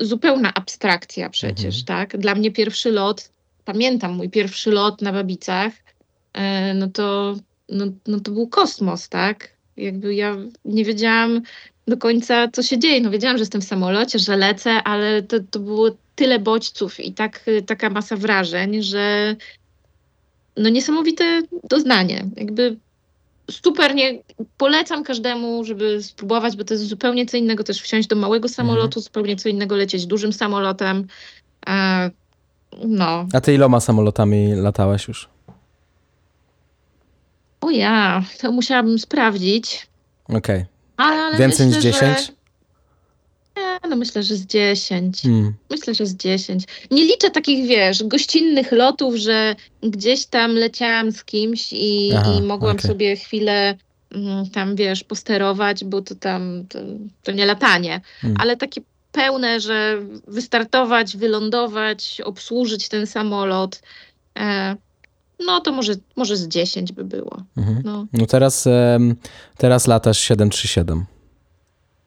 [0.00, 1.84] zupełna abstrakcja przecież, mhm.
[1.84, 2.20] tak?
[2.20, 3.30] Dla mnie pierwszy lot,
[3.64, 5.72] pamiętam mój pierwszy lot na Babicach,
[6.32, 7.36] e, no to,
[7.68, 9.54] no, no to był kosmos, tak?
[9.76, 11.42] Jakby ja nie wiedziałam
[11.88, 13.00] do końca, co się dzieje.
[13.00, 17.12] No wiedziałam, że jestem w samolocie, że lecę, ale to, to było tyle bodźców i
[17.12, 19.36] tak, taka masa wrażeń, że
[20.56, 22.24] no niesamowite doznanie.
[22.36, 22.76] Jakby
[23.50, 24.22] super nie
[24.56, 28.54] polecam każdemu, żeby spróbować, bo to jest zupełnie co innego też wsiąść do małego mhm.
[28.54, 29.02] samolotu, mhm.
[29.02, 31.06] zupełnie co innego lecieć dużym samolotem.
[31.68, 32.10] E,
[32.84, 33.26] no.
[33.32, 35.28] A ty iloma samolotami latałaś już?
[37.60, 39.86] O ja, to musiałabym sprawdzić.
[40.28, 40.64] Okej.
[40.96, 41.38] Okay.
[41.38, 42.26] Więcej myślę, niż 10?
[42.26, 42.32] Że...
[43.84, 45.22] Nie, no myślę, że z 10.
[45.22, 45.54] Hmm.
[45.70, 46.64] Myślę, że z 10.
[46.90, 52.42] Nie liczę takich, wiesz, gościnnych lotów, że gdzieś tam leciałam z kimś i, Aha, i
[52.42, 52.88] mogłam okay.
[52.88, 53.74] sobie chwilę
[54.10, 56.78] mm, tam, wiesz, posterować, bo to tam, to,
[57.22, 58.00] to nie latanie.
[58.20, 58.40] Hmm.
[58.40, 58.80] Ale takie
[59.12, 63.82] pełne, że wystartować, wylądować, obsłużyć ten samolot,
[64.38, 64.76] e,
[65.46, 67.42] no to może, może z 10 by było.
[67.56, 67.82] Mhm.
[67.84, 68.06] No.
[68.12, 68.68] no teraz,
[69.58, 71.04] teraz latasz 737.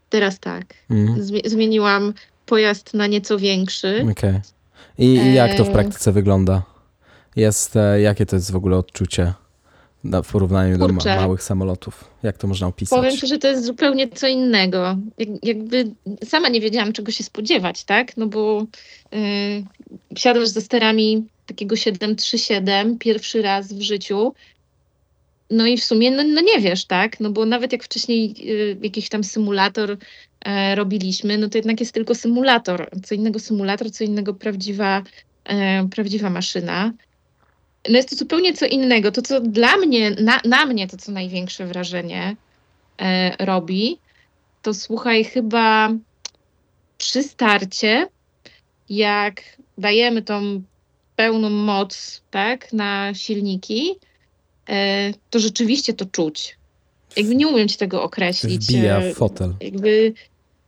[0.09, 0.65] Teraz tak.
[0.89, 1.23] Mm.
[1.45, 2.13] Zmieniłam
[2.45, 3.95] pojazd na nieco większy.
[4.01, 4.11] Okej.
[4.11, 4.41] Okay.
[4.97, 6.61] I, I, jak to w praktyce wygląda?
[7.35, 9.33] Jest, e, jakie to jest w ogóle odczucie
[10.03, 11.09] w porównaniu Kurczę.
[11.09, 12.03] do ma małych samolotów?
[12.23, 12.99] Jak to można opisać?
[12.99, 14.97] Powiem ci, że to jest zupełnie co innego.
[15.17, 15.91] Jak, jakby
[16.25, 18.17] sama nie wiedziałam, czego się spodziewać, tak?
[18.17, 18.65] No bo
[19.11, 19.19] yy,
[20.15, 24.33] siadasz ze sterami takiego 737 pierwszy raz w życiu
[25.49, 27.19] no i w sumie, no, no, nie wiesz, tak?
[27.19, 29.97] No bo nawet jak wcześniej y, jakiś tam symulator
[30.45, 32.89] e, robiliśmy, no to jednak jest tylko symulator.
[33.03, 35.03] Co innego symulator, co innego prawdziwa,
[35.45, 36.93] e, prawdziwa maszyna.
[37.89, 39.11] No jest to zupełnie co innego.
[39.11, 42.35] To, co dla mnie, na, na mnie to, co największe wrażenie
[43.01, 43.97] e, robi,
[44.61, 45.89] to słuchaj, chyba
[46.97, 48.07] przy starcie,
[48.89, 49.41] jak
[49.77, 50.63] dajemy tą
[51.15, 53.95] pełną moc, tak, na silniki,
[55.29, 56.57] to rzeczywiście to czuć.
[57.15, 58.65] Jakby nie umiem ci tego określić.
[58.65, 59.53] Wbija w fotel.
[59.61, 60.13] Jakby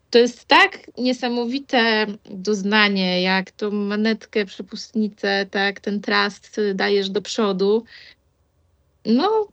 [0.09, 7.83] to jest tak niesamowite doznanie, jak tą manetkę, przepustnicę, tak, ten trust dajesz do przodu.
[9.05, 9.47] No,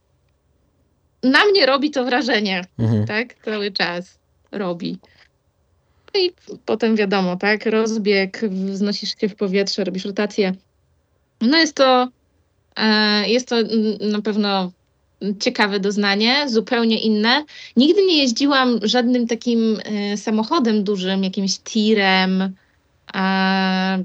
[1.22, 3.07] na mnie robi to wrażenie, mhm.
[3.07, 4.18] tak, cały czas
[4.53, 4.99] robi.
[6.14, 6.32] No i
[6.64, 10.55] potem wiadomo, tak, rozbieg, wznosisz się w powietrze, robisz rotację
[11.40, 12.09] No jest to, e,
[13.26, 13.56] jest to
[14.00, 14.72] na pewno
[15.40, 17.44] ciekawe doznanie, zupełnie inne.
[17.76, 22.54] Nigdy nie jeździłam żadnym takim e, samochodem dużym, jakimś tirem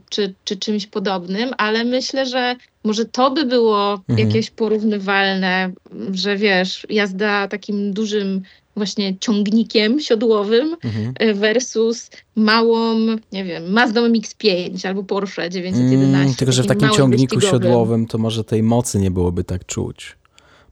[0.10, 4.28] czy, czy czymś podobnym, ale myślę, że może to by było mhm.
[4.28, 5.72] jakieś porównywalne,
[6.14, 8.42] że wiesz, jazda takim dużym
[8.76, 11.14] właśnie ciągnikiem siodłowym mhm.
[11.20, 12.96] E, versus małą,
[13.32, 16.18] nie wiem, Mazdą MX-5 albo Porsche 911.
[16.18, 17.62] Mm, tylko, że w takim ciągniku wyścigowym.
[17.64, 20.18] siodłowym to może tej mocy nie byłoby tak czuć,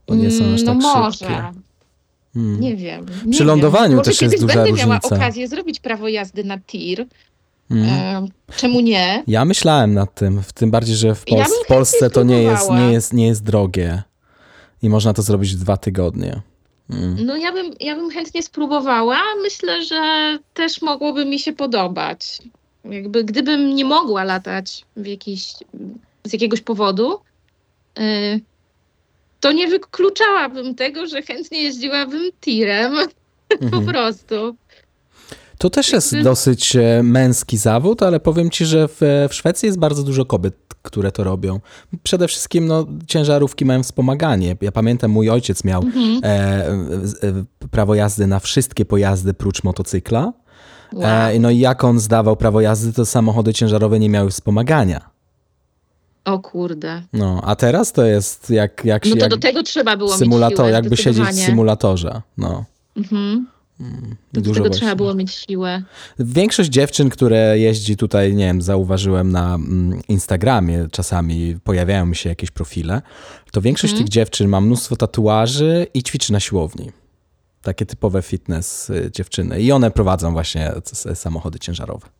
[0.06, 1.18] bo nie są aż mm, no tak może.
[1.18, 1.70] szybkie.
[2.34, 2.60] Hmm.
[2.60, 3.06] Nie wiem.
[3.26, 4.04] Nie Przy lądowaniu wiem.
[4.04, 4.86] też jest duża będę różnica.
[4.86, 7.06] miała okazję zrobić prawo jazdy na tir.
[7.68, 8.28] Hmm.
[8.56, 9.24] czemu nie?
[9.26, 12.70] Ja myślałem nad tym, tym bardziej, że w, Pol ja w Polsce to nie jest,
[12.70, 14.02] nie, jest, nie jest drogie
[14.82, 16.40] i można to zrobić w dwa tygodnie.
[16.92, 17.26] Mm.
[17.26, 19.20] No ja bym, ja bym chętnie spróbowała.
[19.42, 22.38] Myślę, że też mogłoby mi się podobać.
[22.84, 25.52] Jakby gdybym nie mogła latać w jakiś,
[26.24, 27.20] z jakiegoś powodu,
[27.98, 28.40] yy,
[29.40, 32.94] to nie wykluczałabym tego, że chętnie jeździłabym tirem.
[33.50, 33.70] Mhm.
[33.70, 34.56] po prostu.
[35.60, 39.78] To też jest dosyć e, męski zawód, ale powiem ci, że w, w Szwecji jest
[39.78, 41.60] bardzo dużo kobiet, które to robią.
[42.02, 44.56] Przede wszystkim no, ciężarówki mają wspomaganie.
[44.60, 46.20] Ja pamiętam, mój ojciec miał mhm.
[46.22, 50.32] e, e, prawo jazdy na wszystkie pojazdy prócz motocykla.
[50.92, 51.04] E, wow.
[51.04, 55.10] E, no i jak on zdawał prawo jazdy, to samochody ciężarowe nie miały wspomagania.
[56.24, 57.02] O kurde.
[57.12, 60.50] No, a teraz to jest jak, jak No to jak do tego trzeba było symulator,
[60.50, 62.22] mieć siłę, jakby siedzieć w symulatorze.
[62.38, 62.64] No.
[62.96, 63.46] Mhm.
[64.32, 64.70] Do tego właśnie.
[64.70, 65.82] trzeba było mieć siłę.
[66.18, 72.28] Większość dziewczyn, które jeździ tutaj, nie wiem, zauważyłem na mm, Instagramie, czasami pojawiają mi się
[72.28, 73.02] jakieś profile,
[73.52, 74.04] to większość mhm.
[74.04, 76.92] tych dziewczyn ma mnóstwo tatuaży i ćwiczy na siłowni.
[77.62, 79.60] Takie typowe fitness y, dziewczyny.
[79.60, 80.72] I one prowadzą właśnie
[81.14, 82.19] samochody ciężarowe.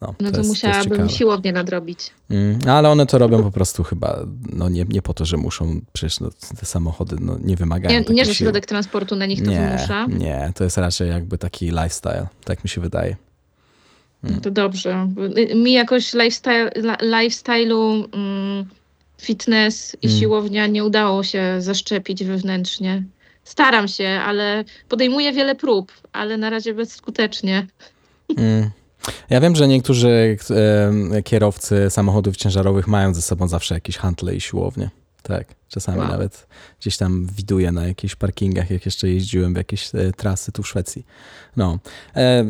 [0.00, 2.10] No, no to, to musiałabym to siłownię nadrobić.
[2.30, 5.80] Mm, ale one to robią po prostu chyba, no nie, nie po to, że muszą,
[5.92, 6.30] przecież no,
[6.60, 10.06] te samochody no, nie wymagają Nie, nie że środek transportu na nich to nie, wymusza?
[10.06, 13.16] Nie, to jest raczej jakby taki lifestyle, tak mi się wydaje.
[14.24, 14.36] Mm.
[14.36, 15.08] No to dobrze.
[15.54, 16.70] Mi jakoś lifestyle,
[17.02, 18.64] lifestyle'u mm,
[19.20, 20.18] fitness i mm.
[20.18, 23.02] siłownia nie udało się zaszczepić wewnętrznie.
[23.44, 27.66] Staram się, ale podejmuję wiele prób, ale na razie bezskutecznie.
[28.36, 28.70] Mm.
[29.30, 34.40] Ja wiem, że niektórzy e, kierowcy samochodów ciężarowych mają ze sobą zawsze jakieś handle i
[34.40, 34.90] siłownie.
[35.28, 36.08] Tak, czasami wow.
[36.08, 36.46] nawet
[36.80, 40.68] gdzieś tam widuję na jakichś parkingach, jak jeszcze jeździłem w jakieś e, trasy tu w
[40.68, 41.06] Szwecji.
[41.56, 41.78] No,
[42.16, 42.44] e,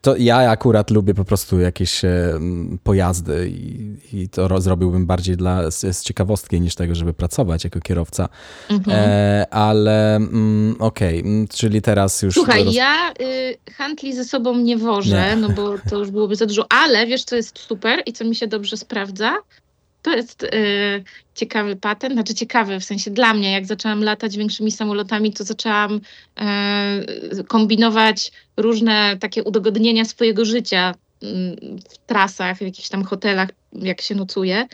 [0.00, 2.40] to ja akurat lubię po prostu jakieś e,
[2.82, 7.80] pojazdy i, i to zrobiłbym bardziej dla, z, z, ciekawostki niż tego, żeby pracować jako
[7.80, 8.28] kierowca.
[8.70, 8.98] Mhm.
[8.98, 12.34] E, ale mm, okej, okay, czyli teraz już...
[12.34, 12.74] Słuchaj, roz...
[12.74, 15.36] ja y, handli ze sobą nie wożę, nie.
[15.36, 18.34] no bo to już byłoby za dużo, ale wiesz, co jest super i co mi
[18.34, 19.34] się dobrze sprawdza?
[20.04, 20.48] To jest y,
[21.34, 26.00] ciekawy patent, znaczy ciekawy w sensie dla mnie, jak zaczęłam latać większymi samolotami, to zaczęłam
[27.40, 31.26] y, kombinować różne takie udogodnienia swojego życia y,
[31.90, 34.66] w trasach, w jakichś tam hotelach, jak się nocuje.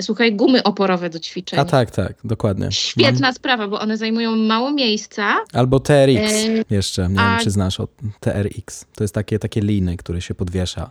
[0.00, 1.58] Słuchaj, gumy oporowe do ćwiczeń.
[1.58, 2.72] A tak, tak, dokładnie.
[2.72, 3.34] Świetna Mam...
[3.34, 5.36] sprawa, bo one zajmują mało miejsca.
[5.52, 7.30] Albo TRX e, jeszcze, nie a...
[7.30, 7.88] wiem czy znasz o
[8.20, 8.84] TRX.
[8.94, 10.90] To jest takie, takie liny, które się podwiesza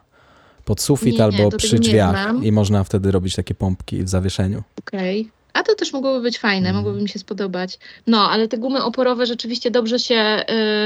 [0.68, 4.64] pod sufit nie, albo nie, przy drzwiach i można wtedy robić takie pompki w zawieszeniu.
[4.80, 5.22] Okej.
[5.22, 5.32] Okay.
[5.54, 6.76] A to też mogłoby być fajne, mm.
[6.76, 7.80] mogłoby mi się spodobać.
[8.08, 10.44] No, ale te gumy oporowe rzeczywiście dobrze się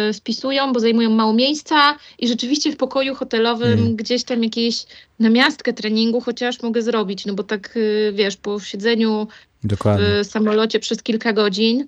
[0.10, 3.96] y, spisują, bo zajmują mało miejsca i rzeczywiście w pokoju hotelowym mm.
[3.96, 4.86] gdzieś tam jakieś
[5.20, 9.28] namiastkę treningu chociaż mogę zrobić, no bo tak y, wiesz, po siedzeniu
[9.64, 10.06] Dokładnie.
[10.24, 11.88] w samolocie przez kilka godzin,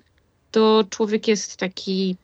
[0.50, 2.16] to człowiek jest taki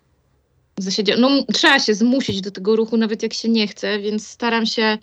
[0.78, 1.18] zasiedział.
[1.20, 4.98] No, trzeba się zmusić do tego ruchu, nawet jak się nie chce, więc staram się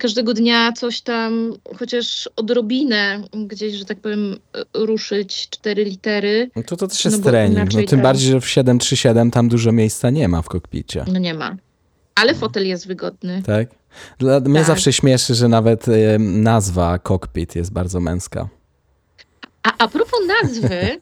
[0.00, 4.36] każdego dnia coś tam, chociaż odrobinę gdzieś, że tak powiem,
[4.74, 6.50] ruszyć cztery litery.
[6.56, 7.74] No to to też jest no trening.
[7.74, 11.04] No, tym bardziej, że w 737 tam dużo miejsca nie ma w kokpicie.
[11.12, 11.56] No nie ma.
[12.14, 13.42] Ale fotel jest wygodny.
[13.46, 13.68] Tak?
[14.18, 14.66] Dla mnie tak.
[14.66, 18.48] zawsze śmieszy, że nawet y, nazwa kokpit jest bardzo męska.
[19.62, 20.68] A, a propos nazwy,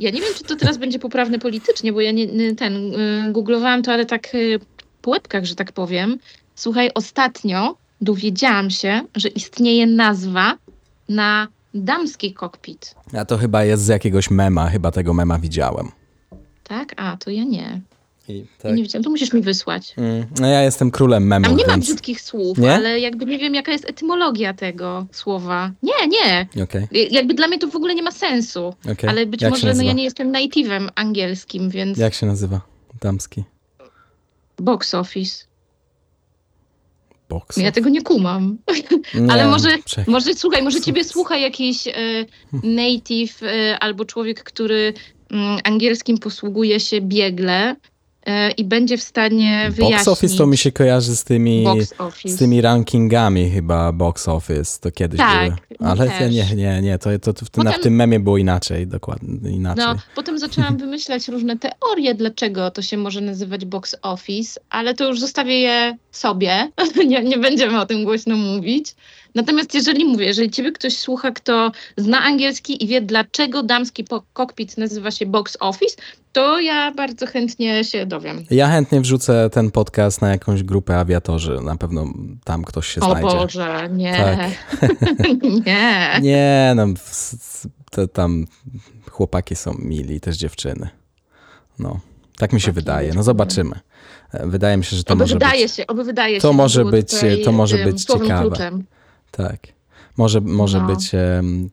[0.00, 3.82] ja nie wiem, czy to teraz będzie poprawne politycznie, bo ja nie, ten, y, googlowałam
[3.82, 4.60] to, ale tak y,
[5.02, 6.18] po łebkach, że tak powiem.
[6.54, 10.58] Słuchaj, ostatnio dowiedziałam się, że istnieje nazwa
[11.08, 12.94] na damski kokpit.
[13.18, 15.88] A to chyba jest z jakiegoś mema, chyba tego mema widziałem.
[16.64, 16.92] Tak?
[16.96, 17.80] A, to ja nie.
[18.28, 18.64] I tak.
[18.64, 19.94] ja nie widziałam, to musisz mi wysłać.
[19.96, 21.48] Mm, no ja jestem królem memów.
[21.48, 21.76] Tam nie więc...
[21.76, 22.74] ma brzydkich słów, nie?
[22.74, 25.70] ale jakby nie wiem, jaka jest etymologia tego słowa.
[25.82, 26.48] Nie, nie.
[26.62, 26.88] Okay.
[27.10, 28.74] Jakby dla mnie to w ogóle nie ma sensu.
[28.92, 29.10] Okay.
[29.10, 31.98] Ale być Jak może no, ja nie jestem native'em angielskim, więc...
[31.98, 32.60] Jak się nazywa
[33.00, 33.44] damski?
[34.58, 35.45] Box office.
[37.56, 38.58] Ja tego nie kumam.
[39.14, 39.68] Nie, Ale może,
[40.06, 41.92] może słuchaj, może ciebie słucha jakiś e,
[42.62, 44.94] native e, albo człowiek, który
[45.30, 47.76] mm, angielskim posługuje się biegle
[48.56, 49.98] i będzie w stanie wyjaśnić.
[49.98, 51.64] Box Office to mi się kojarzy z tymi,
[52.24, 55.90] z tymi rankingami chyba Box Office, to kiedyś Tak, były.
[55.90, 56.34] Ale też.
[56.34, 58.86] nie, nie, nie, to, to, to w, tym, na, w Potem- tym memie było inaczej,
[58.86, 59.84] dokładnie inaczej.
[59.86, 65.08] No, potem zaczęłam wymyślać różne teorie, dlaczego to się może nazywać box office, ale to
[65.08, 66.70] już zostawię je sobie.
[67.08, 68.94] nie, nie będziemy o tym głośno mówić.
[69.36, 74.78] Natomiast jeżeli mówię, jeżeli ciebie ktoś słucha, kto zna angielski i wie, dlaczego damski kokpit
[74.78, 75.96] nazywa się box office,
[76.32, 78.44] to ja bardzo chętnie się dowiem.
[78.50, 82.04] Ja chętnie wrzucę ten podcast na jakąś grupę awiatorzy, na pewno
[82.44, 83.28] tam ktoś się O znajdzie.
[83.28, 84.12] Boże, nie.
[84.12, 84.50] Tak.
[85.66, 86.18] nie.
[86.22, 86.86] Nie, no,
[87.90, 88.46] to tam
[89.10, 90.88] chłopaki są mili, też dziewczyny.
[91.78, 92.00] No,
[92.38, 93.14] tak mi się wydaje.
[93.14, 93.80] No zobaczymy.
[94.32, 95.74] E, Wydaje mi się, że to oby może wydaje być...
[95.74, 96.54] się, oby wydaje to się.
[96.54, 98.40] może być- to może być ciekawe.
[98.40, 98.84] kluczem.
[99.36, 99.76] Tak.
[100.16, 100.86] Może, może No.
[100.86, 101.10] być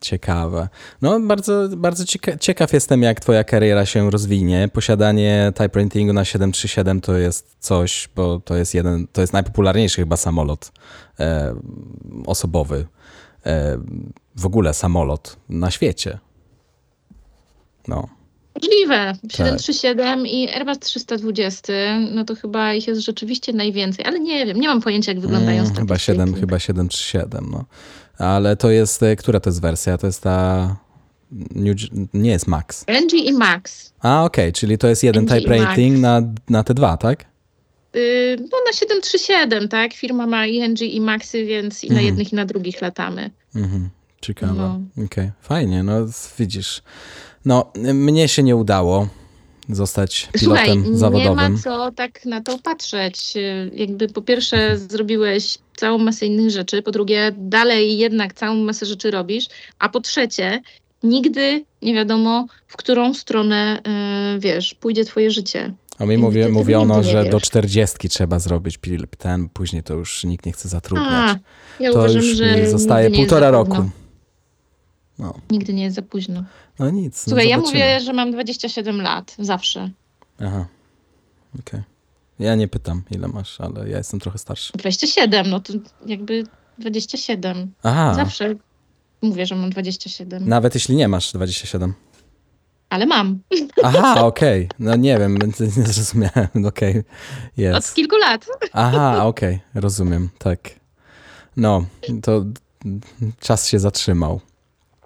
[0.01, 0.70] ciekawe.
[1.01, 4.70] No, bardzo, bardzo cieka ciekaw jestem, jak twoja kariera się rozwinie.
[4.74, 10.18] Posiadanie typewritingu na 737 to jest coś, bo to jest jeden, to jest najpopularniejszy chyba
[10.18, 10.72] samolot
[11.20, 11.55] e,
[12.26, 12.86] osobowy.
[13.45, 13.78] E,
[14.36, 16.20] w ogóle samolot na świecie.
[17.88, 18.07] No.
[18.62, 19.14] Możliwe.
[19.22, 19.32] Tak.
[19.32, 21.74] 737 i Airbus 320,
[22.12, 25.64] no to chyba ich jest rzeczywiście najwięcej, ale nie wiem, nie mam pojęcia, jak wyglądają
[25.64, 27.66] Mm, chyba 7, chyba 737, no.
[28.18, 29.97] Ale to jest, e, która to jest wersja?
[29.97, 30.76] To jest ta
[31.56, 31.76] New,
[32.14, 32.86] nie jest Max.
[32.88, 33.93] NG i Max.
[34.01, 37.26] A, okej, czyli to jest jeden NG type rating na, na te dwa, tak?
[37.93, 39.93] Yy, no na 737, tak?
[39.93, 42.06] Firma ma i NG i Maxy, więc i na Mhm.
[42.06, 43.30] jednych i na drugich latamy.
[43.56, 43.89] Mhm.
[44.22, 44.54] Ciekawe.
[44.54, 44.80] No.
[45.06, 45.93] Okej, fajnie, no
[46.39, 46.82] widzisz.
[47.45, 49.07] No, mnie się nie udało
[49.69, 51.53] zostać Słuchaj, pilotem nie zawodowym.
[51.53, 53.33] ma co tak na to patrzeć.
[53.73, 59.11] Jakby po pierwsze zrobiłeś całą masę innych rzeczy, po drugie dalej jednak całą masę rzeczy
[59.11, 59.45] robisz,
[59.79, 60.61] a po trzecie
[61.03, 63.81] nigdy nie wiadomo, w którą stronę,
[64.33, 65.73] yy, wiesz, pójdzie twoje życie.
[65.99, 67.31] A mi mówi, mówiono, nie że wiesz.
[67.31, 68.79] do 40 trzeba zrobić
[69.17, 71.37] ten, później to już nikt nie chce A, zatrudniać.
[71.79, 73.89] ja to uważam, już że zostaje nie półtora roku.
[75.20, 76.43] No, Nigdy nie jest za późno.
[76.80, 77.28] no nic.
[77.28, 77.80] no Słuchaj, ja zobaczymy.
[77.80, 79.89] mówię, że mam 27 lat, zawsze.
[80.39, 80.66] Aha,
[81.59, 81.82] okej.
[82.39, 84.74] Ja nie pytam, ile masz, ale ja jestem trochę starszy.
[84.78, 85.74] 27, no to
[86.05, 86.43] jakby
[86.78, 87.72] 27.
[87.84, 88.55] Aha, Zawsze
[89.22, 90.47] mówię, że mam 27.
[90.49, 91.93] nawet jeśli nie masz 27.
[92.89, 93.39] Ale mam.
[93.84, 94.70] Aha, okej.
[94.80, 95.38] No nie wiem,
[95.78, 96.47] nie zrozumiałem.
[96.68, 97.03] Okej, Od
[97.57, 97.93] jest.
[97.95, 98.45] kilku lat.
[98.74, 100.59] Aha, okej, rozumiem, tak.
[101.57, 101.86] No,
[102.24, 102.45] to
[103.39, 104.41] czas się zatrzymał.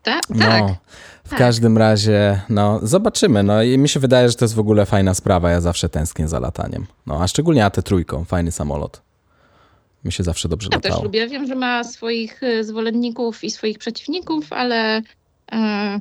[0.08, 0.30] Tak?
[0.30, 0.76] No,
[1.24, 1.40] w tak.
[1.40, 3.44] każdym razie, no, zobaczymy.
[3.44, 5.52] No i mi się wydaje, że to jest w ogóle fajna sprawa.
[5.52, 6.86] Ja zawsze tęsknię za lataniem.
[7.06, 9.02] No, a szczególnie AT trójką, fajny samolot.
[10.06, 11.04] Mi się zawsze dobrze Ja też latało.
[11.06, 11.28] lubię.
[11.28, 15.02] Wiem, że ma swoich e, zwolenników i swoich przeciwników, ale
[15.52, 16.00] e,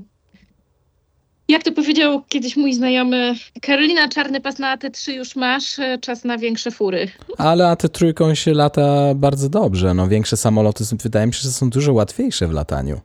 [1.49, 6.25] jak to powiedział kiedyś mój znajomy, Karolina, czarny pas na AT3 już masz, e, czas
[6.25, 7.09] na większe fury.
[7.39, 9.95] Ale AT trójką się lata bardzo dobrze.
[9.95, 13.01] No, większe samoloty są, wydaje mi się, że są dużo łatwiejsze w lataniu.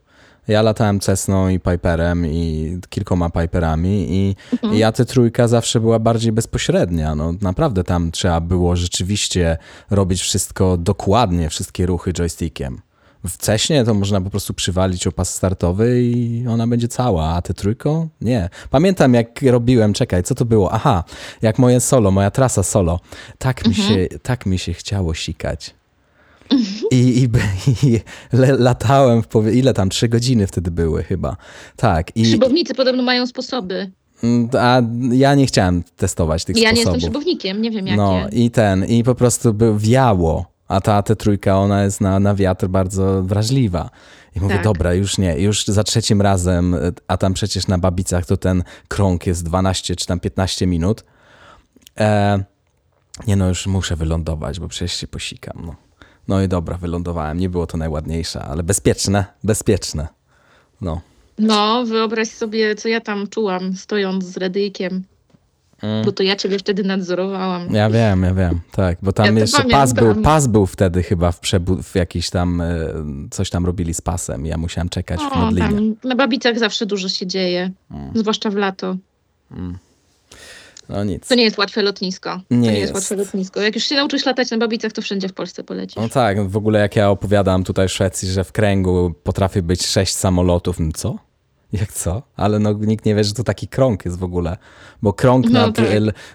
[0.48, 4.74] Ja latałem Cessną i Piperem i kilkoma Piperami i, Mhm.
[4.76, 7.16] i AT trójka zawsze była bardziej bezpośrednia.
[7.16, 9.58] No, naprawdę tam trzeba było rzeczywiście
[9.90, 12.82] robić wszystko dokładnie, wszystkie ruchy joystickiem.
[13.28, 17.42] W Ceśnie to można po prostu przywalić o pas startowy i ona będzie cała, a
[17.42, 18.10] ty trójką?
[18.22, 18.50] Nie.
[18.70, 20.72] Pamiętam jak robiłem, czekaj, co to było?
[20.74, 21.04] Aha,
[21.42, 23.00] jak moje solo, moja trasa solo.
[23.38, 25.74] Tak mi, się, tak mi się chciało sikać.
[26.92, 27.30] I, i,
[27.88, 28.00] i
[28.34, 29.52] le, latałem w powie...
[29.54, 31.38] ile tam, trzy godziny wtedy były chyba.
[31.76, 32.18] Tak.
[32.18, 33.92] I, Szybownicy podobno mają sposoby.
[34.60, 34.82] a
[35.12, 36.94] ja nie chciałem testować tych Ja nie sposobów.
[36.96, 37.98] jestem szybownikiem, nie wiem jakie.
[37.98, 42.36] No i ten, i po prostu był wiało, a ta T3 ona jest na, na
[42.36, 43.90] wiatr bardzo wrażliwa.
[44.36, 44.64] I mówię, Tak.
[44.64, 46.76] dobra, już nie, już za trzecim razem,
[47.08, 51.04] a tam przecież na Babicach to ten krąg jest 12 czy tam 15 minut.
[52.00, 52.44] E,
[53.28, 55.64] nie no, już muszę wylądować, bo przecież się posikam.
[55.66, 55.76] No.
[56.32, 57.40] No i dobra, wylądowałem.
[57.40, 60.08] Nie było to najładniejsze, ale bezpieczne, bezpieczne.
[60.82, 61.02] No.
[61.40, 65.04] No, wyobraź sobie, co ja tam czułam, stojąc z Redyjkiem.
[65.82, 66.06] Mm.
[66.06, 67.74] Bo to ja ciebie wtedy nadzorowałam.
[67.74, 71.32] Ja wiem, ja wiem, tak, bo tam Ja jeszcze pas był, pas był wtedy chyba
[71.32, 72.78] w, przebu- w jakiś tam, e,
[73.32, 75.68] coś tam robili z pasem, ja musiałem czekać w O, Modlinie.
[75.70, 78.12] tam na Babicach zawsze dużo się dzieje, Mm.
[78.16, 78.96] zwłaszcza w lato.
[80.92, 81.28] No nic.
[81.28, 82.30] To nie jest łatwe lotnisko.
[82.50, 82.94] To Nie nie jest.
[82.94, 83.62] łatwe lotnisko.
[83.62, 85.96] Jak już się nauczysz latać na Babicach, to wszędzie w Polsce polecisz.
[85.96, 89.86] No tak, w ogóle jak ja opowiadam tutaj w Szwecji, że w kręgu potrafi być
[89.88, 91.16] sześć samolotów, co?
[91.82, 92.22] Jak co?
[92.36, 94.58] Ale no nikt nie wie, że to taki krąg jest w ogóle,
[95.02, 95.76] bo krąg No nad...
[95.76, 95.86] tak.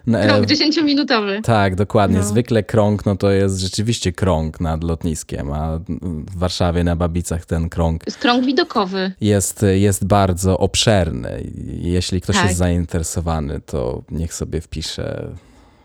[0.06, 1.42] na- Krąg 10-minutowy.
[1.42, 2.18] Tak, dokładnie.
[2.18, 2.24] No.
[2.24, 5.78] Zwykle krąg, no to jest rzeczywiście krąg nad lotniskiem, a
[6.26, 9.12] w Warszawie na Babicach ten krąg Jest krąg widokowy.
[9.20, 11.50] jest, jest bardzo obszerny.
[11.66, 12.44] Jeśli ktoś Tak.
[12.44, 15.28] jest zainteresowany, to niech sobie wpisze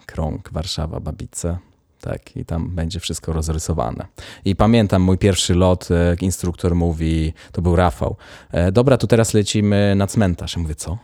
[0.06, 1.58] krąg Warszawa Babice.
[2.02, 4.06] Tak, i tam będzie wszystko rozrysowane.
[4.46, 8.16] I pamiętam mój pierwszy lot, e, instruktor mówi, to był Rafał,
[8.52, 10.56] e, dobra, to teraz lecimy na cmentarz.
[10.56, 10.98] Ja mówię, co?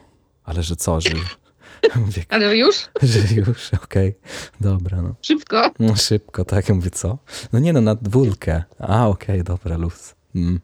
[0.44, 1.10] Ale że co, że...
[1.96, 2.76] Mówię, Ale już?
[3.02, 4.16] że już, okej,
[4.62, 5.16] dobra, no.
[5.22, 5.72] Szybko.
[5.80, 7.18] No szybko, tak, ja mówię, co?
[7.54, 8.64] No nie no, na dwójkę.
[8.80, 10.16] A, okej, dobra, luz.
[10.36, 10.60] Mm.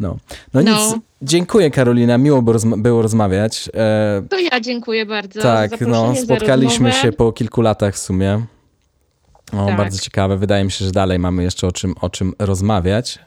[0.00, 0.16] No.
[0.54, 0.98] no nic, No.
[1.22, 3.70] dziękuję Karolina, miło było, rozma- było rozmawiać.
[3.74, 5.40] E, To ja dziękuję bardzo.
[5.40, 8.46] za tak, no, spotkaliśmy się po kilku latach w sumie.
[9.52, 9.76] O, Tak.
[9.76, 13.18] Bardzo ciekawe, wydaje mi się, że dalej mamy jeszcze o czym, o czym rozmawiać,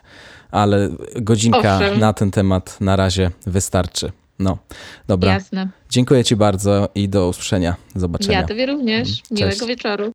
[0.51, 1.99] ale godzinka Owszem.
[1.99, 4.11] na ten temat na razie wystarczy.
[4.39, 4.57] No,
[5.07, 5.34] dobra.
[5.34, 5.70] Jasne.
[5.89, 7.76] Dziękuję Ci bardzo i do usłyszenia.
[7.95, 8.41] Zobaczenia.
[8.41, 9.07] Ja tobie również.
[9.07, 9.32] Cześć.
[9.32, 10.11] Miłego wieczoru.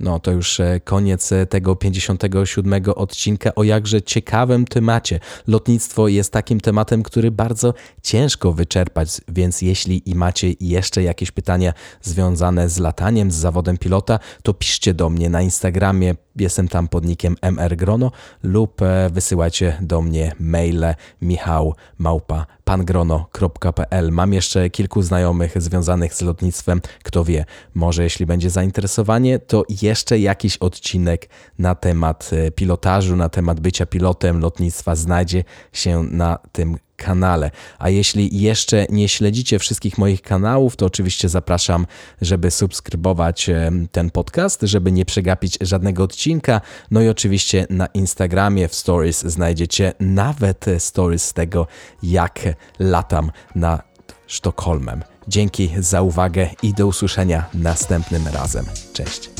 [0.00, 5.20] No to już e, koniec e, tego 57 odcinka o jakże ciekawym temacie.
[5.46, 11.72] Lotnictwo jest takim tematem, który bardzo ciężko wyczerpać, więc jeśli i macie jeszcze jakieś pytania
[12.02, 16.14] związane z lataniem, z zawodem pilota, to piszcie do mnie na Instagramie.
[16.40, 18.12] Jestem tam pod nickiem mrgrono
[18.42, 24.12] lub e, wysyłajcie do mnie maile michał małpa pangrono.pl.
[24.12, 26.80] Mam jeszcze kilku znajomych związanych z lotnictwem.
[27.02, 31.28] Kto wie, może jeśli będzie zainteresowanie, to jeszcze jakiś odcinek
[31.58, 37.50] na temat e, pilotażu, na temat bycia pilotem lotnictwa znajdzie się na tym kanale.
[37.78, 41.86] A jeśli jeszcze nie śledzicie wszystkich moich kanałów, to oczywiście zapraszam,
[42.22, 46.60] żeby subskrybować e, ten podcast, żeby nie przegapić żadnego odcinka.
[46.90, 51.66] No i oczywiście na Instagramie w stories znajdziecie nawet stories z tego,
[52.02, 52.40] jak
[52.78, 53.90] latam na
[54.26, 55.02] Sztokholmem.
[55.28, 58.64] Dzięki za uwagę i do usłyszenia następnym razem.
[58.92, 59.39] Cześć.